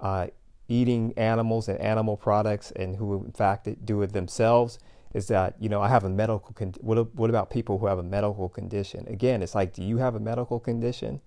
uh, 0.00 0.28
eating 0.68 1.12
animals 1.16 1.68
and 1.68 1.78
animal 1.80 2.16
products 2.16 2.70
and 2.72 2.96
who, 2.96 3.24
in 3.24 3.32
fact, 3.32 3.68
do 3.84 4.02
it 4.02 4.12
themselves 4.12 4.78
is 5.14 5.28
that 5.28 5.54
you 5.60 5.68
know 5.68 5.80
I 5.80 5.88
have 5.88 6.04
a 6.04 6.10
medical 6.10 6.52
con- 6.54 6.74
what 6.80 7.14
what 7.14 7.30
about 7.30 7.48
people 7.48 7.78
who 7.78 7.86
have 7.86 7.98
a 7.98 8.02
medical 8.02 8.48
condition? 8.48 9.06
Again, 9.08 9.42
it's 9.42 9.54
like, 9.54 9.72
do 9.72 9.82
you 9.82 9.98
have 9.98 10.16
a 10.16 10.20
medical 10.20 10.58
condition? 10.58 11.20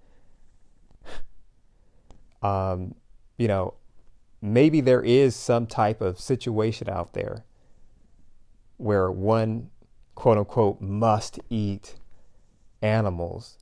um, 2.42 2.96
you 3.38 3.48
know, 3.48 3.76
maybe 4.42 4.82
there 4.82 5.02
is 5.02 5.36
some 5.36 5.66
type 5.66 6.02
of 6.02 6.20
situation 6.20 6.90
out 6.90 7.14
there 7.14 7.46
where 8.76 9.10
one 9.10 9.70
quote 10.16 10.38
unquote 10.38 10.82
must 10.82 11.40
eat 11.50 11.96
animals 12.82 13.58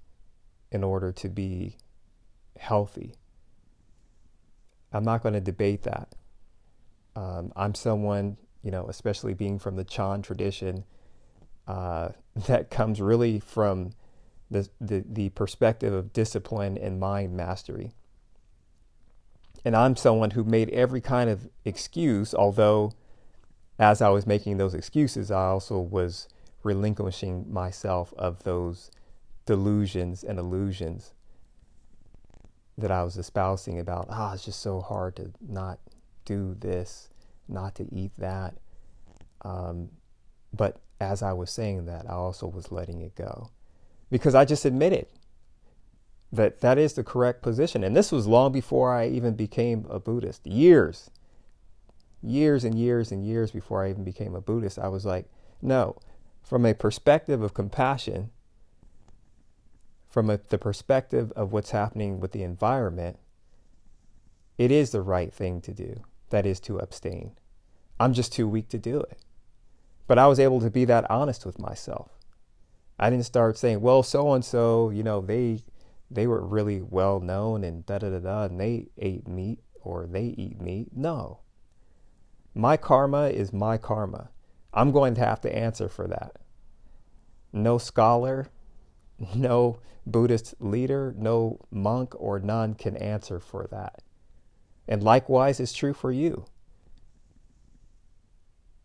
in 0.76 0.84
order 0.84 1.12
to 1.12 1.30
be 1.30 1.78
healthy. 2.60 3.16
I'm 4.94 5.04
not 5.04 5.24
going 5.24 5.34
to 5.34 5.42
debate 5.42 5.84
that. 5.84 6.10
Um, 7.16 7.52
I'm 7.56 7.74
someone 7.74 8.38
you 8.66 8.72
know, 8.72 8.88
especially 8.88 9.36
being 9.36 9.60
from 9.60 9.76
the 9.76 9.84
Chan 9.84 10.24
tradition, 10.24 10.86
uh, 11.68 12.10
that 12.48 12.72
comes 12.72 13.00
really 13.00 13.40
from 13.40 13.92
the, 14.50 14.68
the, 14.82 15.06
the 15.08 15.30
perspective 15.30 15.94
of 15.94 16.12
discipline 16.12 16.76
and 16.78 17.00
mind 17.00 17.38
mastery. 17.38 17.92
And 19.64 19.76
I'm 19.76 19.96
someone 19.96 20.32
who 20.32 20.44
made 20.44 20.70
every 20.72 21.02
kind 21.02 21.30
of 21.30 21.48
excuse, 21.64 22.34
although 22.34 22.92
as 23.78 24.02
I 24.02 24.10
was 24.10 24.26
making 24.26 24.58
those 24.58 24.74
excuses, 24.74 25.30
I 25.30 25.46
also 25.46 25.80
was 25.80 26.28
relinquishing 26.64 27.52
myself 27.52 28.14
of 28.18 28.44
those 28.44 28.90
delusions 29.46 30.24
and 30.24 30.40
illusions 30.40 31.14
that 32.78 32.92
I 32.92 33.04
was 33.04 33.18
espousing 33.18 33.80
about, 33.80 34.08
ah, 34.10 34.34
it's 34.34 34.46
just 34.46 34.62
so 34.62 34.82
hard 34.82 35.16
to 35.18 35.32
not 35.42 35.80
do 36.26 36.56
this 36.60 37.10
not 37.48 37.76
to 37.76 37.88
eat 37.94 38.12
that. 38.18 38.56
Um, 39.42 39.90
but 40.54 40.80
as 41.00 41.22
I 41.22 41.34
was 41.34 41.52
saying 41.52 41.86
that, 41.86 42.10
I 42.10 42.14
also 42.14 42.48
was 42.48 42.72
letting 42.72 43.02
it 43.02 43.16
go 43.16 43.52
because 44.10 44.36
I 44.36 44.46
just 44.46 44.66
admitted 44.66 45.08
that 46.32 46.62
that 46.62 46.78
is 46.78 46.94
the 46.94 47.04
correct 47.04 47.42
position. 47.42 47.84
And 47.84 47.96
this 47.96 48.12
was 48.12 48.28
long 48.28 48.52
before 48.52 48.94
I 48.94 49.08
even 49.08 49.36
became 49.36 49.86
a 49.90 50.00
Buddhist. 50.00 50.46
Years, 50.46 51.10
years 52.22 52.64
and 52.64 52.78
years 52.78 53.12
and 53.12 53.26
years 53.26 53.52
before 53.52 53.86
I 53.86 53.90
even 53.90 54.04
became 54.04 54.36
a 54.36 54.42
Buddhist, 54.42 54.80
I 54.80 54.88
was 54.88 55.06
like, 55.06 55.28
no, 55.62 55.98
from 56.42 56.66
a 56.66 56.74
perspective 56.74 57.42
of 57.42 57.54
compassion, 57.54 58.32
from 60.16 60.30
a, 60.30 60.40
the 60.48 60.58
perspective 60.58 61.34
of 61.36 61.52
what's 61.52 61.72
happening 61.72 62.22
with 62.22 62.32
the 62.32 62.42
environment, 62.42 63.20
it 64.58 64.72
is 64.72 64.92
the 64.92 65.02
right 65.02 65.34
thing 65.34 65.60
to 65.60 65.74
do 65.74 65.94
that 66.30 66.46
is 66.46 66.62
to 66.62 66.78
abstain. 66.78 67.32
I'm 68.00 68.14
just 68.14 68.32
too 68.32 68.48
weak 68.48 68.70
to 68.70 68.78
do 68.78 69.02
it. 69.02 69.20
But 70.08 70.18
I 70.18 70.28
was 70.28 70.40
able 70.40 70.62
to 70.62 70.70
be 70.70 70.86
that 70.86 71.12
honest 71.12 71.46
with 71.46 71.60
myself. 71.60 72.12
I 72.98 73.10
didn't 73.10 73.26
start 73.26 73.58
saying, 73.58 73.82
well, 73.82 74.04
so 74.04 74.32
and 74.32 74.46
so, 74.46 74.90
you 74.90 75.04
know, 75.04 75.20
they 75.20 75.60
they 76.10 76.28
were 76.28 76.48
really 76.48 76.82
well 76.82 77.20
known 77.20 77.66
and 77.66 77.86
da 77.86 77.98
da 77.98 78.10
da 78.10 78.20
da 78.20 78.44
and 78.44 78.58
they 78.58 78.88
ate 78.98 79.28
meat 79.28 79.60
or 79.82 80.08
they 80.08 80.34
eat 80.38 80.62
meat. 80.62 80.92
No. 80.96 81.40
My 82.54 82.78
karma 82.78 83.28
is 83.28 83.52
my 83.52 83.78
karma. 83.78 84.30
I'm 84.74 84.94
going 84.94 85.14
to 85.16 85.26
have 85.26 85.42
to 85.42 85.54
answer 85.54 85.90
for 85.90 86.08
that. 86.08 86.38
No 87.52 87.78
scholar, 87.78 88.48
no 89.36 89.80
Buddhist 90.06 90.56
leader, 90.60 91.14
no 91.18 91.60
monk 91.72 92.14
or 92.18 92.40
nun 92.40 92.76
can 92.76 92.96
answer 92.98 93.40
for 93.40 93.68
that. 93.72 94.02
And 94.88 95.02
likewise 95.02 95.60
is 95.60 95.74
true 95.74 95.94
for 95.94 96.12
you. 96.12 96.46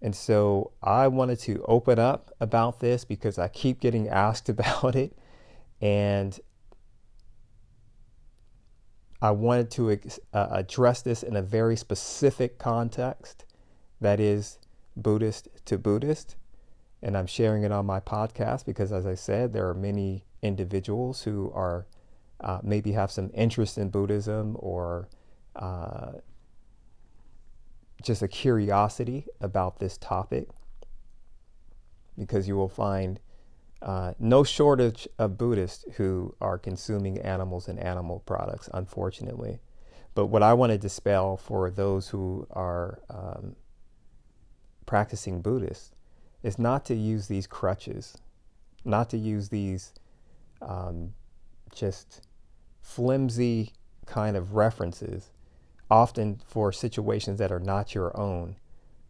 And 0.02 0.16
so 0.16 0.72
I 0.82 1.08
wanted 1.08 1.40
to 1.40 1.62
open 1.68 1.98
up 1.98 2.30
about 2.40 2.80
this 2.80 3.04
because 3.04 3.38
I 3.38 3.48
keep 3.48 3.80
getting 3.80 4.08
asked 4.08 4.48
about 4.48 4.96
it. 4.96 5.16
And 5.80 6.38
I 9.22 9.30
wanted 9.32 9.70
to 9.72 9.98
uh, 10.32 10.46
address 10.50 11.02
this 11.02 11.22
in 11.22 11.36
a 11.36 11.42
very 11.42 11.76
specific 11.76 12.58
context 12.58 13.44
that 14.00 14.18
is 14.18 14.58
Buddhist 14.96 15.48
to 15.66 15.76
Buddhist. 15.76 16.36
And 17.02 17.16
I'm 17.16 17.26
sharing 17.26 17.62
it 17.62 17.72
on 17.72 17.86
my 17.86 18.00
podcast 18.00 18.66
because, 18.66 18.92
as 18.92 19.06
I 19.06 19.14
said, 19.14 19.52
there 19.52 19.68
are 19.68 19.74
many 19.74 20.24
individuals 20.42 21.22
who 21.22 21.50
are 21.54 21.86
uh, 22.40 22.60
maybe 22.62 22.92
have 22.92 23.10
some 23.10 23.30
interest 23.34 23.78
in 23.78 23.90
Buddhism 23.90 24.56
or 24.58 25.08
uh, 25.56 26.12
just 28.02 28.22
a 28.22 28.28
curiosity 28.28 29.26
about 29.40 29.78
this 29.78 29.96
topic 29.98 30.48
because 32.18 32.48
you 32.48 32.56
will 32.56 32.68
find 32.68 33.20
uh, 33.82 34.12
no 34.18 34.44
shortage 34.44 35.08
of 35.18 35.38
Buddhists 35.38 35.84
who 35.96 36.34
are 36.40 36.58
consuming 36.58 37.18
animals 37.18 37.66
and 37.68 37.78
animal 37.78 38.20
products, 38.20 38.68
unfortunately. 38.74 39.60
But 40.14 40.26
what 40.26 40.42
I 40.42 40.52
want 40.52 40.72
to 40.72 40.78
dispel 40.78 41.36
for 41.36 41.70
those 41.70 42.08
who 42.08 42.46
are 42.50 43.00
um, 43.08 43.56
practicing 44.84 45.40
Buddhists 45.40 45.92
is 46.42 46.59
not 46.59 46.85
to 46.87 46.94
use 46.94 47.29
these 47.29 47.46
crutches, 47.46 48.16
not 48.85 49.11
to 49.11 49.18
use 49.18 49.48
these 49.48 49.92
um, 50.62 51.12
just 51.74 52.26
flimsy 52.83 53.72
kind 54.07 54.37
of 54.37 54.55
references 54.55 55.31
often 55.90 56.40
for 56.46 56.72
situations 56.72 57.38
that 57.38 57.50
are 57.50 57.61
not 57.61 57.94
your 57.94 58.16
own, 58.18 58.57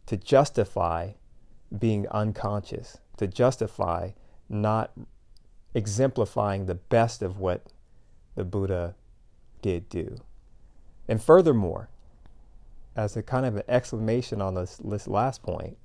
to 0.07 0.17
justify 0.17 1.11
being 1.77 2.07
unconscious, 2.09 2.97
to 3.17 3.27
justify 3.27 4.09
not 4.49 4.91
exemplifying 5.73 6.65
the 6.65 6.75
best 6.75 7.21
of 7.21 7.37
what 7.37 7.67
the 8.35 8.43
Buddha 8.43 8.95
did 9.61 9.87
do. 9.89 10.17
And 11.07 11.21
furthermore, 11.21 11.89
as 12.95 13.15
a 13.15 13.23
kind 13.23 13.45
of 13.45 13.55
an 13.55 13.63
exclamation 13.67 14.41
on 14.41 14.55
this, 14.55 14.77
this 14.83 15.07
last 15.07 15.43
point, 15.43 15.77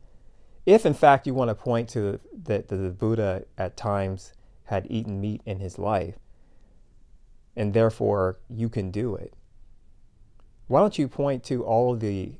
if 0.67 0.85
in 0.85 0.95
fact 0.95 1.27
you 1.27 1.35
want 1.35 1.49
to 1.49 1.55
point 1.55 1.89
to 1.91 2.21
that 2.45 2.69
the, 2.69 2.77
the 2.77 2.91
Buddha 2.91 3.45
at 3.57 3.77
times 3.77 4.33
had 4.65 4.87
eaten 4.91 5.21
meat 5.21 5.41
in 5.47 5.61
his 5.61 5.79
life, 5.79 6.17
and 7.57 7.73
therefore 7.73 8.39
you 8.51 8.69
can 8.69 8.91
do 8.91 9.15
it, 9.15 9.33
why 10.67 10.81
don't 10.81 10.99
you 10.99 11.07
point 11.09 11.45
to 11.45 11.65
all 11.65 11.95
of 11.95 12.01
the 12.01 12.35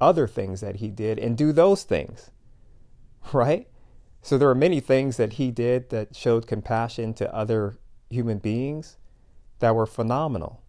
other 0.00 0.28
things 0.28 0.60
that 0.60 0.76
he 0.76 0.88
did 0.88 1.18
and 1.18 1.36
do 1.36 1.52
those 1.52 1.82
things? 1.82 2.30
Right? 3.32 3.68
So 4.20 4.36
there 4.36 4.50
are 4.50 4.54
many 4.54 4.80
things 4.80 5.16
that 5.16 5.34
he 5.34 5.50
did 5.50 5.90
that 5.90 6.14
showed 6.14 6.46
compassion 6.46 7.14
to 7.14 7.34
other 7.34 7.78
human 8.08 8.38
beings 8.38 8.96
that 9.58 9.74
were 9.74 9.86
phenomenal. 9.86 10.62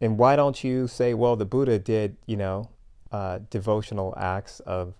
And 0.00 0.18
why 0.18 0.36
don't 0.36 0.62
you 0.62 0.86
say, 0.86 1.12
well, 1.12 1.36
the 1.36 1.44
Buddha 1.44 1.78
did, 1.78 2.16
you 2.26 2.36
know, 2.36 2.70
uh, 3.12 3.40
devotional 3.50 4.14
acts 4.16 4.60
of 4.60 4.94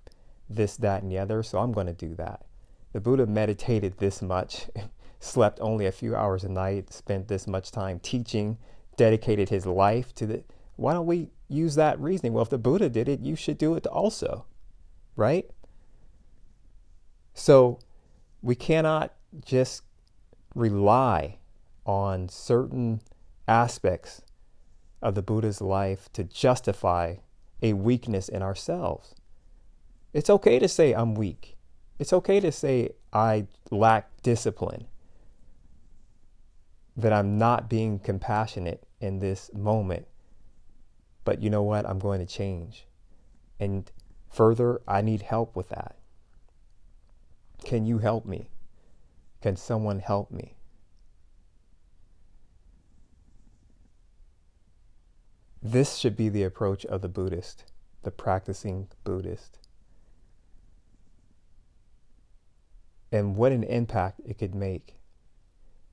this, 0.49 0.77
that, 0.77 1.03
and 1.03 1.11
the 1.11 1.19
other, 1.19 1.43
so 1.43 1.59
I'm 1.59 1.73
going 1.73 1.87
to 1.87 1.93
do 1.93 2.15
that. 2.17 2.45
The 2.93 3.01
Buddha 3.01 3.27
meditated 3.27 3.99
this 3.99 4.23
much, 4.23 4.69
slept 5.21 5.61
only 5.61 5.87
a 5.87 5.93
few 5.93 6.17
hours 6.17 6.45
a 6.45 6.49
night, 6.49 6.93
spent 6.93 7.29
this 7.29 7.47
much 7.47 7.71
time 7.71 7.99
teaching, 8.01 8.59
dedicated 8.97 9.49
his 9.49 9.67
life 9.67 10.15
to 10.17 10.27
the. 10.27 10.45
Why 10.77 10.95
don't 10.95 11.07
we 11.07 11.31
use 11.49 11.75
that 11.75 11.99
reasoning? 12.01 12.33
Well, 12.33 12.43
if 12.43 12.51
the 12.51 12.59
Buddha 12.59 12.89
did 12.89 13.09
it, 13.09 13.21
you 13.21 13.35
should 13.35 13.59
do 13.59 13.75
it 13.75 13.87
also, 13.87 14.47
right? 15.17 15.51
So 17.35 17.81
we 18.43 18.55
cannot 18.55 19.15
just 19.45 19.83
rely 20.55 21.39
on 21.85 22.29
certain 22.29 23.01
aspects 23.47 24.23
of 25.03 25.15
the 25.15 25.23
Buddha's 25.23 25.61
life 25.61 26.13
to 26.13 26.25
justify 26.25 27.17
a 27.63 27.73
weakness 27.73 28.29
in 28.29 28.43
ourselves. 28.43 29.15
It's 30.13 30.31
okay 30.31 30.59
to 30.59 30.69
say 30.69 30.93
I'm 30.93 31.15
weak. 31.15 31.57
It's 31.99 32.13
okay 32.13 32.41
to 32.41 32.53
say 32.53 32.91
I 33.13 33.47
lack 33.71 34.23
discipline, 34.23 34.87
that 36.97 37.13
I'm 37.13 37.39
not 37.39 37.69
being 37.69 37.99
compassionate 37.99 38.85
in 39.01 39.19
this 39.19 39.51
moment. 39.53 40.07
But 41.25 41.43
you 41.43 41.51
know 41.51 41.63
what? 41.63 41.87
I'm 41.87 41.99
going 41.99 42.21
to 42.21 42.27
change. 42.27 42.87
And 43.61 43.91
further, 44.31 44.81
I 44.87 45.03
need 45.03 45.23
help 45.23 45.57
with 45.57 45.69
that. 45.71 45.97
Can 47.65 47.85
you 47.87 47.99
help 47.99 48.25
me? 48.25 48.51
Can 49.43 49.57
someone 49.57 49.99
help 49.99 50.31
me? 50.31 50.58
This 55.63 55.97
should 55.97 56.17
be 56.17 56.29
the 56.29 56.45
approach 56.45 56.85
of 56.87 57.03
the 57.03 57.09
Buddhist, 57.09 57.65
the 58.03 58.11
practicing 58.11 58.89
Buddhist. 59.05 59.59
And 63.11 63.37
what 63.37 63.53
an 63.53 63.65
impact 63.65 64.21
it 64.25 64.39
could 64.39 64.55
make. 64.55 64.95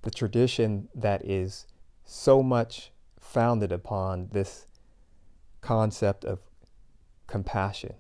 The 0.04 0.12
tradition 0.12 0.90
that 0.94 1.26
is 1.26 1.66
so 2.04 2.44
much 2.44 2.92
founded 3.20 3.72
upon 3.72 4.30
this 4.32 4.68
concept 5.62 6.24
of 6.26 6.40
compassion 7.26 7.96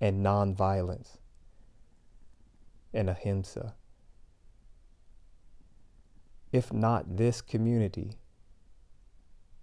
and 0.00 0.24
nonviolence 0.24 1.18
and 2.94 3.10
ahimsa. 3.10 3.74
If 6.50 6.72
not 6.72 7.18
this 7.18 7.42
community, 7.42 8.12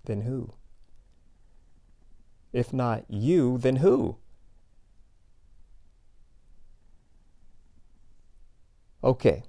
then 0.04 0.22
who? 0.22 0.54
If 2.56 2.72
not 2.72 3.04
you, 3.10 3.58
then 3.58 3.76
who? 3.76 4.16
Okay, 9.04 9.44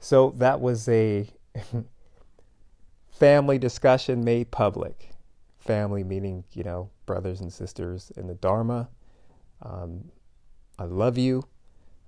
so 0.00 0.32
that 0.38 0.62
was 0.62 0.88
a 0.88 1.28
family 3.10 3.58
discussion 3.58 4.24
made 4.24 4.50
public. 4.50 5.10
Family 5.58 6.04
meaning, 6.04 6.44
you 6.54 6.64
know, 6.64 6.88
brothers 7.04 7.42
and 7.42 7.52
sisters 7.52 8.10
in 8.16 8.28
the 8.28 8.34
Dharma. 8.34 8.88
Um, 9.60 10.10
I 10.78 10.84
love 10.84 11.18
you. 11.18 11.44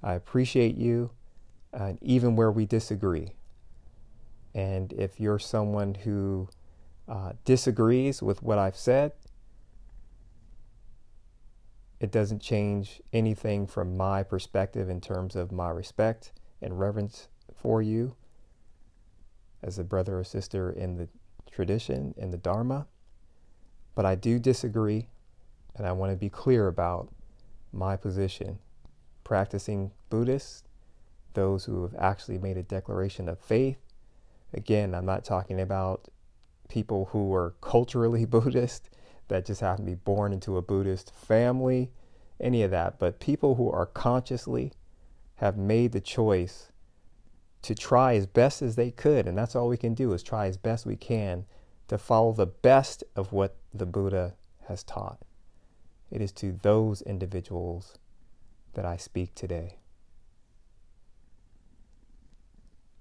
I 0.02 0.14
appreciate 0.14 0.78
you, 0.78 1.10
and 1.74 1.98
even 2.00 2.34
where 2.34 2.50
we 2.50 2.64
disagree. 2.64 3.34
And 4.54 4.90
if 4.94 5.20
you're 5.20 5.38
someone 5.38 5.96
who 5.96 6.48
uh, 7.06 7.32
disagrees 7.44 8.22
with 8.22 8.42
what 8.42 8.56
I've 8.56 8.76
said, 8.76 9.12
it 12.00 12.12
doesn't 12.12 12.40
change 12.40 13.02
anything 13.12 13.66
from 13.66 13.96
my 13.96 14.22
perspective 14.22 14.88
in 14.88 15.00
terms 15.00 15.34
of 15.34 15.50
my 15.50 15.70
respect 15.70 16.32
and 16.62 16.78
reverence 16.78 17.28
for 17.54 17.82
you 17.82 18.14
as 19.62 19.78
a 19.78 19.84
brother 19.84 20.18
or 20.18 20.24
sister 20.24 20.70
in 20.70 20.96
the 20.96 21.08
tradition, 21.50 22.14
in 22.16 22.30
the 22.30 22.36
Dharma. 22.36 22.86
But 23.94 24.06
I 24.06 24.14
do 24.14 24.38
disagree, 24.38 25.08
and 25.74 25.86
I 25.86 25.92
want 25.92 26.12
to 26.12 26.16
be 26.16 26.28
clear 26.28 26.68
about 26.68 27.12
my 27.72 27.96
position. 27.96 28.60
Practicing 29.24 29.90
Buddhists, 30.08 30.62
those 31.34 31.64
who 31.64 31.82
have 31.82 31.94
actually 31.98 32.38
made 32.38 32.56
a 32.56 32.62
declaration 32.62 33.28
of 33.28 33.40
faith, 33.40 33.78
again, 34.54 34.94
I'm 34.94 35.04
not 35.04 35.24
talking 35.24 35.60
about 35.60 36.08
people 36.68 37.06
who 37.06 37.34
are 37.34 37.54
culturally 37.60 38.24
Buddhist 38.26 38.88
that 39.28 39.46
just 39.46 39.60
happen 39.60 39.84
to 39.84 39.90
be 39.92 39.96
born 39.96 40.32
into 40.32 40.56
a 40.56 40.62
Buddhist 40.62 41.14
family, 41.14 41.90
any 42.40 42.62
of 42.62 42.70
that, 42.70 42.98
but 42.98 43.20
people 43.20 43.54
who 43.54 43.70
are 43.70 43.86
consciously 43.86 44.72
have 45.36 45.56
made 45.56 45.92
the 45.92 46.00
choice 46.00 46.72
to 47.62 47.74
try 47.74 48.14
as 48.14 48.26
best 48.26 48.62
as 48.62 48.76
they 48.76 48.90
could, 48.90 49.26
and 49.26 49.36
that's 49.36 49.54
all 49.54 49.68
we 49.68 49.76
can 49.76 49.94
do 49.94 50.12
is 50.12 50.22
try 50.22 50.46
as 50.46 50.56
best 50.56 50.86
we 50.86 50.96
can 50.96 51.44
to 51.88 51.98
follow 51.98 52.32
the 52.32 52.46
best 52.46 53.02
of 53.16 53.32
what 53.32 53.56
the 53.72 53.86
Buddha 53.86 54.34
has 54.68 54.82
taught. 54.82 55.18
It 56.10 56.20
is 56.20 56.32
to 56.32 56.52
those 56.62 57.02
individuals 57.02 57.98
that 58.74 58.84
I 58.84 58.96
speak 58.96 59.34
today. 59.34 59.78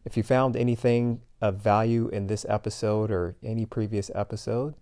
If 0.04 0.16
you 0.16 0.24
found 0.24 0.56
anything 0.56 1.22
of 1.42 1.58
value 1.58 2.08
in 2.08 2.28
this 2.28 2.46
episode 2.48 3.12
or 3.12 3.36
any 3.44 3.66
previous 3.66 4.10
episode, 4.16 4.74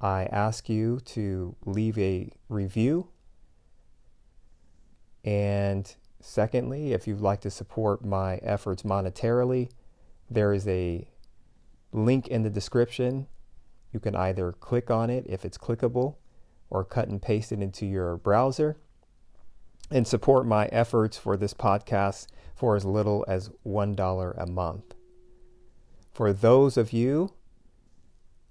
I 0.00 0.24
ask 0.24 0.68
you 0.68 1.00
to 1.06 1.56
leave 1.66 1.98
a 1.98 2.32
review. 2.48 3.08
And 5.24 5.94
secondly, 6.20 6.92
if 6.92 7.06
you'd 7.06 7.20
like 7.20 7.40
to 7.42 7.50
support 7.50 8.04
my 8.04 8.36
efforts 8.36 8.82
monetarily, 8.82 9.70
there 10.30 10.52
is 10.52 10.66
a 10.66 11.06
link 11.92 12.28
in 12.28 12.42
the 12.42 12.50
description. 12.50 13.26
You 13.92 14.00
can 14.00 14.16
either 14.16 14.52
click 14.52 14.90
on 14.90 15.10
it 15.10 15.26
if 15.28 15.44
it's 15.44 15.58
clickable 15.58 16.16
or 16.70 16.84
cut 16.84 17.08
and 17.08 17.20
paste 17.20 17.52
it 17.52 17.60
into 17.60 17.84
your 17.84 18.16
browser 18.16 18.78
and 19.90 20.06
support 20.06 20.46
my 20.46 20.66
efforts 20.66 21.18
for 21.18 21.36
this 21.36 21.52
podcast 21.52 22.28
for 22.54 22.76
as 22.76 22.84
little 22.84 23.24
as 23.26 23.50
$1 23.66 24.34
a 24.38 24.46
month. 24.46 24.94
For 26.12 26.32
those 26.32 26.76
of 26.76 26.92
you 26.92 27.34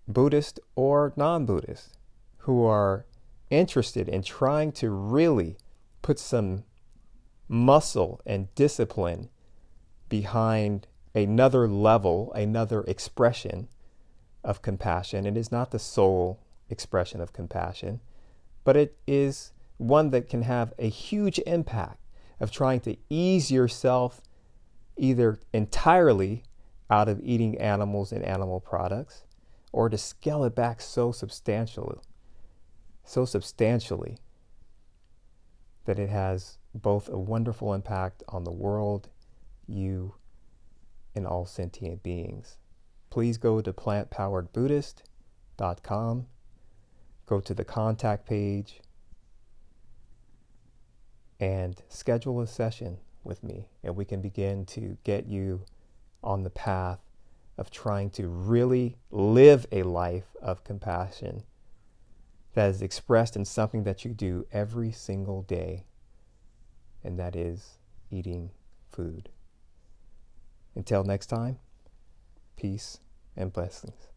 Buddhist 0.09 0.59
or 0.75 1.13
non 1.15 1.45
Buddhist, 1.45 1.97
who 2.39 2.65
are 2.65 3.05
interested 3.51 4.09
in 4.09 4.23
trying 4.23 4.71
to 4.73 4.89
really 4.89 5.55
put 6.01 6.17
some 6.17 6.63
muscle 7.47 8.19
and 8.25 8.53
discipline 8.55 9.29
behind 10.09 10.87
another 11.13 11.67
level, 11.67 12.33
another 12.33 12.81
expression 12.81 13.67
of 14.43 14.61
compassion. 14.61 15.25
It 15.25 15.37
is 15.37 15.51
not 15.51 15.71
the 15.71 15.79
sole 15.79 16.39
expression 16.69 17.21
of 17.21 17.33
compassion, 17.33 18.01
but 18.63 18.75
it 18.75 18.97
is 19.07 19.51
one 19.77 20.09
that 20.09 20.27
can 20.27 20.41
have 20.41 20.73
a 20.79 20.89
huge 20.89 21.39
impact 21.45 21.99
of 22.39 22.51
trying 22.51 22.79
to 22.81 22.97
ease 23.09 23.51
yourself 23.51 24.21
either 24.97 25.39
entirely 25.53 26.43
out 26.89 27.07
of 27.07 27.19
eating 27.21 27.57
animals 27.59 28.11
and 28.11 28.23
animal 28.23 28.59
products 28.59 29.23
or 29.71 29.89
to 29.89 29.97
scale 29.97 30.43
it 30.43 30.55
back 30.55 30.82
so 30.82 31.12
substantially, 31.12 31.99
so 33.03 33.25
substantially 33.25 34.17
that 35.86 35.99
it 35.99 36.10
has 36.10 36.58
both 36.73 37.10
a 37.10 37.17
wonderful 37.17 37.73
impact 37.73 38.23
on 38.27 38.43
the 38.43 38.51
world, 38.51 39.10
you, 39.67 40.13
and 41.15 41.25
all 41.25 41.45
sentient 41.45 42.03
beings. 42.03 42.58
Please 43.10 43.38
go 43.38 43.62
to 43.62 43.73
plantpoweredbuddhist.com, 43.73 46.27
go 47.25 47.39
to 47.39 47.53
the 47.53 47.65
contact 47.65 48.27
page, 48.27 48.82
and 51.39 51.82
schedule 51.88 52.41
a 52.41 52.47
session 52.47 52.97
with 53.23 53.43
me, 53.43 53.69
and 53.84 53.95
we 53.95 54.05
can 54.05 54.21
begin 54.21 54.65
to 54.65 54.97
get 55.03 55.25
you 55.25 55.65
on 56.23 56.43
the 56.43 56.49
path 56.49 56.99
of 57.59 57.69
trying 57.69 58.09
to 58.09 58.25
really 58.29 58.95
live 59.11 59.67
a 59.69 59.83
life 59.83 60.33
of 60.41 60.63
compassion 60.63 61.43
that 62.53 62.69
is 62.69 62.81
expressed 62.81 63.35
in 63.35 63.43
something 63.43 63.83
that 63.83 64.05
you 64.05 64.13
do 64.13 64.47
every 64.53 64.93
single 64.93 65.41
day, 65.41 65.85
and 67.03 67.19
that 67.19 67.35
is 67.35 67.77
eating 68.09 68.49
food. 68.89 69.27
Until 70.73 71.03
next 71.03 71.25
time, 71.25 71.59
peace 72.55 72.99
and 73.35 73.51
blessings. 73.51 74.07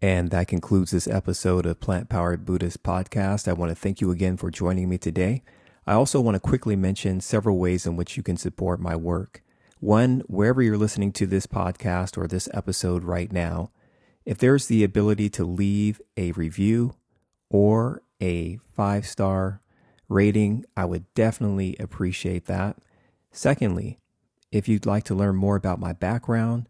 And 0.00 0.30
that 0.30 0.46
concludes 0.46 0.92
this 0.92 1.08
episode 1.08 1.66
of 1.66 1.80
Plant 1.80 2.08
Powered 2.08 2.44
Buddhist 2.44 2.84
Podcast. 2.84 3.48
I 3.48 3.52
want 3.52 3.70
to 3.70 3.74
thank 3.74 4.00
you 4.00 4.12
again 4.12 4.36
for 4.36 4.48
joining 4.48 4.88
me 4.88 4.96
today. 4.96 5.42
I 5.88 5.94
also 5.94 6.20
want 6.20 6.36
to 6.36 6.40
quickly 6.40 6.76
mention 6.76 7.20
several 7.20 7.58
ways 7.58 7.84
in 7.84 7.96
which 7.96 8.16
you 8.16 8.22
can 8.22 8.36
support 8.36 8.78
my 8.78 8.94
work. 8.94 9.42
One, 9.80 10.22
wherever 10.26 10.60
you're 10.60 10.76
listening 10.76 11.12
to 11.12 11.26
this 11.26 11.46
podcast 11.46 12.18
or 12.18 12.26
this 12.26 12.48
episode 12.52 13.04
right 13.04 13.30
now, 13.30 13.70
if 14.24 14.36
there's 14.36 14.66
the 14.66 14.82
ability 14.82 15.30
to 15.30 15.44
leave 15.44 16.00
a 16.16 16.32
review 16.32 16.96
or 17.48 18.02
a 18.20 18.58
five 18.74 19.06
star 19.06 19.62
rating, 20.08 20.64
I 20.76 20.84
would 20.84 21.04
definitely 21.14 21.76
appreciate 21.78 22.46
that. 22.46 22.78
Secondly, 23.30 24.00
if 24.50 24.66
you'd 24.66 24.84
like 24.84 25.04
to 25.04 25.14
learn 25.14 25.36
more 25.36 25.54
about 25.54 25.78
my 25.78 25.92
background, 25.92 26.68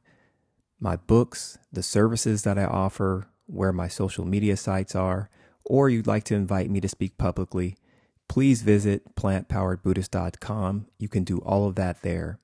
my 0.78 0.96
books, 0.96 1.56
the 1.72 1.82
services 1.82 2.42
that 2.42 2.58
I 2.58 2.64
offer, 2.64 3.28
where 3.46 3.72
my 3.72 3.88
social 3.88 4.26
media 4.26 4.56
sites 4.56 4.94
are, 4.94 5.30
or 5.64 5.88
you'd 5.88 6.06
like 6.06 6.24
to 6.24 6.34
invite 6.34 6.68
me 6.68 6.80
to 6.80 6.88
speak 6.88 7.16
publicly, 7.16 7.78
please 8.28 8.60
visit 8.60 9.16
plantpoweredbuddhist.com. 9.16 10.86
You 10.98 11.08
can 11.08 11.24
do 11.24 11.38
all 11.38 11.66
of 11.66 11.74
that 11.76 12.02
there. 12.02 12.38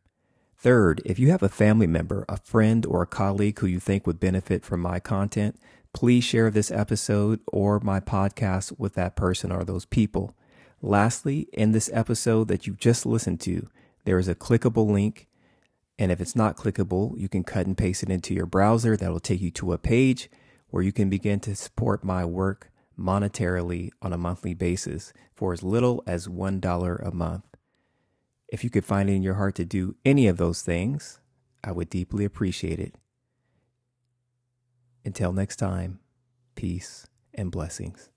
Third, 0.64 1.02
if 1.04 1.18
you 1.18 1.30
have 1.30 1.42
a 1.42 1.50
family 1.50 1.86
member, 1.86 2.24
a 2.26 2.38
friend, 2.38 2.86
or 2.86 3.02
a 3.02 3.06
colleague 3.06 3.58
who 3.58 3.66
you 3.66 3.78
think 3.78 4.06
would 4.06 4.18
benefit 4.18 4.64
from 4.64 4.80
my 4.80 4.98
content, 4.98 5.60
please 5.92 6.24
share 6.24 6.50
this 6.50 6.70
episode 6.70 7.40
or 7.48 7.80
my 7.80 8.00
podcast 8.00 8.78
with 8.78 8.94
that 8.94 9.14
person 9.14 9.52
or 9.52 9.62
those 9.62 9.84
people. 9.84 10.34
Lastly, 10.80 11.48
in 11.52 11.72
this 11.72 11.90
episode 11.92 12.48
that 12.48 12.66
you 12.66 12.76
just 12.76 13.04
listened 13.04 13.40
to, 13.40 13.68
there 14.06 14.18
is 14.18 14.26
a 14.26 14.34
clickable 14.34 14.90
link. 14.90 15.28
And 15.98 16.10
if 16.10 16.18
it's 16.18 16.34
not 16.34 16.56
clickable, 16.56 17.12
you 17.14 17.28
can 17.28 17.44
cut 17.44 17.66
and 17.66 17.76
paste 17.76 18.02
it 18.02 18.08
into 18.08 18.32
your 18.32 18.46
browser. 18.46 18.96
That 18.96 19.12
will 19.12 19.20
take 19.20 19.42
you 19.42 19.50
to 19.50 19.74
a 19.74 19.78
page 19.78 20.30
where 20.70 20.82
you 20.82 20.92
can 20.92 21.10
begin 21.10 21.40
to 21.40 21.54
support 21.54 22.04
my 22.04 22.24
work 22.24 22.70
monetarily 22.98 23.90
on 24.00 24.14
a 24.14 24.18
monthly 24.18 24.54
basis 24.54 25.12
for 25.34 25.52
as 25.52 25.62
little 25.62 26.02
as 26.06 26.26
$1 26.26 27.06
a 27.06 27.14
month. 27.14 27.53
If 28.48 28.62
you 28.62 28.70
could 28.70 28.84
find 28.84 29.10
it 29.10 29.14
in 29.14 29.22
your 29.22 29.34
heart 29.34 29.54
to 29.56 29.64
do 29.64 29.96
any 30.04 30.26
of 30.26 30.36
those 30.36 30.62
things, 30.62 31.20
I 31.62 31.72
would 31.72 31.90
deeply 31.90 32.24
appreciate 32.24 32.78
it. 32.78 32.94
Until 35.04 35.32
next 35.32 35.56
time, 35.56 36.00
peace 36.54 37.06
and 37.34 37.50
blessings. 37.50 38.10